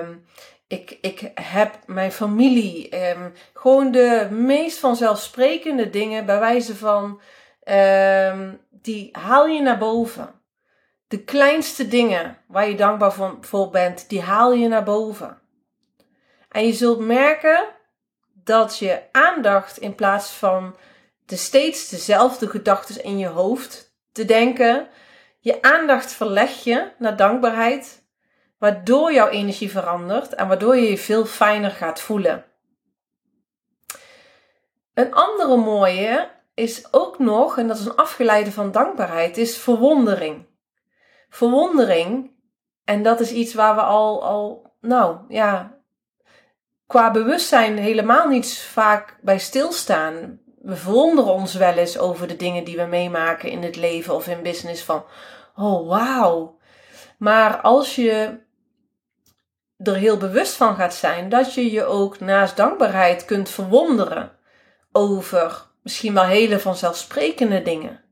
Um, 0.00 0.26
ik, 0.66 0.98
ik 1.00 1.30
heb 1.34 1.78
mijn 1.86 2.12
familie. 2.12 3.08
Um, 3.10 3.32
gewoon 3.54 3.90
de 3.90 4.28
meest 4.30 4.78
vanzelfsprekende 4.78 5.90
dingen, 5.90 6.26
bij 6.26 6.38
wijze 6.38 6.76
van, 6.76 7.20
um, 7.64 8.60
die 8.70 9.08
haal 9.12 9.46
je 9.46 9.62
naar 9.62 9.78
boven. 9.78 10.35
De 11.08 11.24
kleinste 11.24 11.88
dingen 11.88 12.38
waar 12.46 12.68
je 12.68 12.76
dankbaar 12.76 13.12
voor 13.40 13.70
bent, 13.70 14.08
die 14.08 14.20
haal 14.20 14.52
je 14.52 14.68
naar 14.68 14.84
boven. 14.84 15.38
En 16.48 16.66
je 16.66 16.72
zult 16.72 16.98
merken 16.98 17.66
dat 18.32 18.78
je 18.78 19.02
aandacht 19.12 19.78
in 19.78 19.94
plaats 19.94 20.30
van 20.30 20.76
de 21.26 21.36
steeds 21.36 21.88
dezelfde 21.88 22.48
gedachten 22.48 23.04
in 23.04 23.18
je 23.18 23.26
hoofd 23.26 23.94
te 24.12 24.24
denken, 24.24 24.88
je 25.40 25.62
aandacht 25.62 26.12
verleg 26.12 26.64
je 26.64 26.92
naar 26.98 27.16
dankbaarheid 27.16 28.04
waardoor 28.58 29.12
jouw 29.12 29.28
energie 29.28 29.70
verandert 29.70 30.34
en 30.34 30.48
waardoor 30.48 30.76
je 30.76 30.90
je 30.90 30.98
veel 30.98 31.26
fijner 31.26 31.70
gaat 31.70 32.00
voelen. 32.00 32.44
Een 34.94 35.14
andere 35.14 35.56
mooie 35.56 36.30
is 36.54 36.92
ook 36.92 37.18
nog, 37.18 37.58
en 37.58 37.68
dat 37.68 37.78
is 37.78 37.84
een 37.84 37.96
afgeleide 37.96 38.52
van 38.52 38.72
dankbaarheid, 38.72 39.36
is 39.36 39.58
verwondering. 39.58 40.45
Verwondering, 41.36 42.30
en 42.84 43.02
dat 43.02 43.20
is 43.20 43.30
iets 43.30 43.54
waar 43.54 43.74
we 43.74 43.80
al, 43.80 44.24
al 44.24 44.72
nou 44.80 45.18
ja, 45.28 45.78
qua 46.86 47.10
bewustzijn 47.10 47.78
helemaal 47.78 48.28
niet 48.28 48.58
vaak 48.58 49.18
bij 49.22 49.38
stilstaan. 49.38 50.40
We 50.62 50.76
verwonderen 50.76 51.32
ons 51.32 51.54
wel 51.54 51.72
eens 51.72 51.98
over 51.98 52.28
de 52.28 52.36
dingen 52.36 52.64
die 52.64 52.76
we 52.76 52.84
meemaken 52.84 53.50
in 53.50 53.62
het 53.62 53.76
leven 53.76 54.14
of 54.14 54.28
in 54.28 54.42
business 54.42 54.82
van, 54.82 55.04
oh 55.56 55.88
wauw. 55.88 56.58
Maar 57.18 57.60
als 57.60 57.94
je 57.94 58.38
er 59.76 59.96
heel 59.96 60.16
bewust 60.16 60.54
van 60.54 60.74
gaat 60.74 60.94
zijn 60.94 61.28
dat 61.28 61.54
je 61.54 61.70
je 61.70 61.84
ook 61.84 62.20
naast 62.20 62.56
dankbaarheid 62.56 63.24
kunt 63.24 63.48
verwonderen 63.48 64.32
over 64.92 65.66
misschien 65.82 66.14
wel 66.14 66.24
hele 66.24 66.58
vanzelfsprekende 66.58 67.62
dingen. 67.62 68.05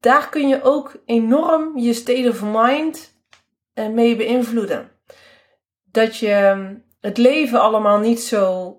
Daar 0.00 0.28
kun 0.28 0.48
je 0.48 0.62
ook 0.62 0.92
enorm 1.04 1.78
je 1.78 1.92
state 1.92 2.28
of 2.28 2.42
mind 2.42 3.14
eh, 3.72 3.88
mee 3.88 4.16
beïnvloeden. 4.16 4.90
Dat 5.84 6.16
je 6.16 6.66
het 7.00 7.16
leven 7.16 7.60
allemaal 7.60 7.98
niet 7.98 8.20
zo 8.20 8.74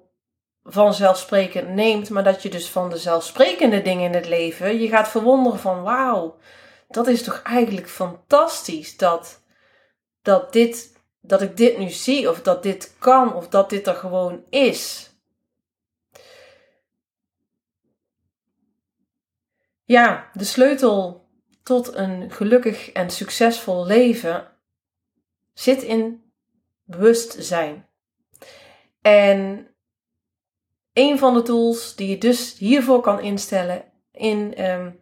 vanzelfsprekend 0.64 1.70
neemt, 1.70 2.10
maar 2.10 2.24
dat 2.24 2.44
je 2.44 2.50
dus 2.50 2.70
van 2.70 2.90
de 2.90 2.98
zelfsprekende 2.98 3.82
dingen 3.82 4.06
in 4.06 4.14
het 4.14 4.28
leven 4.28 4.80
je 4.80 4.88
gaat 4.88 5.10
verwonderen 5.10 5.60
van 5.60 5.84
wauw, 5.84 6.38
dat 6.88 7.08
is 7.08 7.24
toch 7.24 7.42
eigenlijk 7.42 7.90
fantastisch 7.90 8.98
dat 8.98 9.42
dat, 10.22 10.54
dit, 10.54 11.02
dat 11.22 11.42
ik 11.42 11.58
dit 11.58 11.78
nu 11.78 11.90
zie, 11.90 12.30
of 12.30 12.42
dat 12.42 12.64
dit 12.64 12.96
kan, 13.00 13.34
of 13.34 13.48
dat 13.48 13.70
dit 13.70 13.88
er 13.88 13.96
gewoon 13.96 14.44
is. 14.50 15.09
Ja, 19.90 20.30
de 20.34 20.44
sleutel 20.44 21.28
tot 21.64 21.96
een 21.96 22.32
gelukkig 22.32 22.92
en 22.92 23.10
succesvol 23.10 23.86
leven 23.86 24.48
zit 25.54 25.82
in 25.82 26.32
bewustzijn. 26.84 27.88
En 29.02 29.68
een 30.94 31.18
van 31.18 31.34
de 31.34 31.42
tools 31.42 31.96
die 31.96 32.10
je 32.10 32.18
dus 32.18 32.58
hiervoor 32.58 33.02
kan 33.02 33.20
instellen, 33.20 33.84
in, 34.12 34.66
um, 34.66 35.00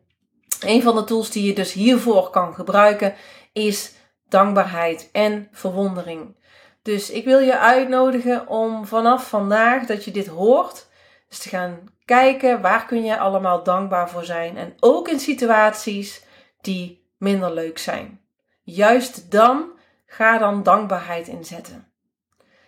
een 0.60 0.82
van 0.82 0.96
de 0.96 1.04
tools 1.04 1.32
die 1.32 1.46
je 1.46 1.54
dus 1.54 1.74
hiervoor 1.74 2.30
kan 2.30 2.54
gebruiken, 2.54 3.16
is 3.54 3.94
dankbaarheid 4.30 5.10
en 5.12 5.48
verwondering. 5.52 6.36
Dus 6.82 7.10
ik 7.10 7.26
wil 7.26 7.40
je 7.40 7.58
uitnodigen 7.58 8.48
om 8.48 8.86
vanaf 8.86 9.30
vandaag 9.30 9.86
dat 9.86 10.04
je 10.04 10.12
dit 10.12 10.28
hoort, 10.28 10.88
dus 11.30 11.40
te 11.40 11.50
gaan 11.50 11.96
kijken 12.08 12.62
waar 12.62 12.86
kun 12.86 13.04
je 13.04 13.18
allemaal 13.18 13.64
dankbaar 13.64 14.10
voor 14.10 14.26
zijn. 14.26 14.58
En 14.58 14.76
ook 14.80 15.08
in 15.08 15.20
situaties 15.20 16.24
die 16.62 17.06
minder 17.18 17.54
leuk 17.54 17.78
zijn. 17.78 18.22
Juist 18.64 19.32
dan 19.32 19.72
ga 20.06 20.38
dan 20.38 20.64
dankbaarheid 20.64 21.28
inzetten. 21.28 21.92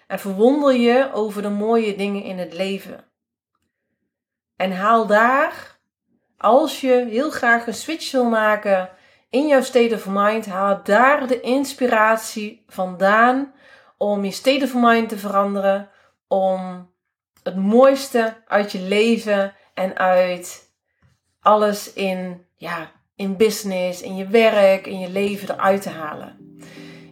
En 0.07 0.19
verwonder 0.19 0.73
je 0.73 1.09
over 1.13 1.41
de 1.41 1.49
mooie 1.49 1.95
dingen 1.95 2.23
in 2.23 2.37
het 2.37 2.53
leven. 2.53 3.05
En 4.55 4.71
haal 4.71 5.07
daar, 5.07 5.79
als 6.37 6.81
je 6.81 7.05
heel 7.09 7.29
graag 7.29 7.67
een 7.67 7.73
switch 7.73 8.11
wil 8.11 8.25
maken 8.25 8.89
in 9.29 9.47
jouw 9.47 9.61
state 9.61 9.95
of 9.95 10.05
mind, 10.09 10.45
haal 10.45 10.83
daar 10.83 11.27
de 11.27 11.39
inspiratie 11.41 12.63
vandaan 12.67 13.53
om 13.97 14.25
je 14.25 14.31
state 14.31 14.63
of 14.63 14.73
mind 14.75 15.09
te 15.09 15.17
veranderen, 15.17 15.89
om 16.27 16.89
het 17.43 17.55
mooiste 17.55 18.35
uit 18.47 18.71
je 18.71 18.79
leven 18.79 19.53
en 19.73 19.97
uit 19.97 20.69
alles 21.41 21.93
in, 21.93 22.45
ja, 22.57 22.91
in 23.15 23.37
business, 23.37 24.01
in 24.01 24.15
je 24.15 24.27
werk, 24.27 24.87
in 24.87 24.99
je 24.99 25.09
leven 25.09 25.49
eruit 25.49 25.81
te 25.81 25.89
halen. 25.89 26.57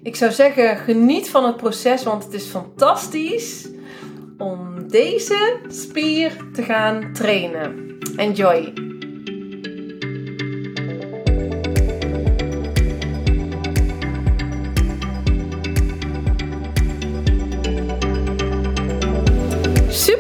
Ik 0.04 0.16
zou 0.16 0.32
zeggen, 0.32 0.78
geniet 0.78 1.30
van 1.30 1.46
het 1.46 1.58
proces, 1.58 2.04
want 2.04 2.24
het 2.24 2.34
is 2.34 2.46
fantastisch 2.46 3.68
om 4.38 4.88
deze 4.88 5.60
spier 5.68 6.50
te 6.54 6.64
gaan 6.64 7.14
trainen. 7.14 7.98
Enjoy! 8.16 8.74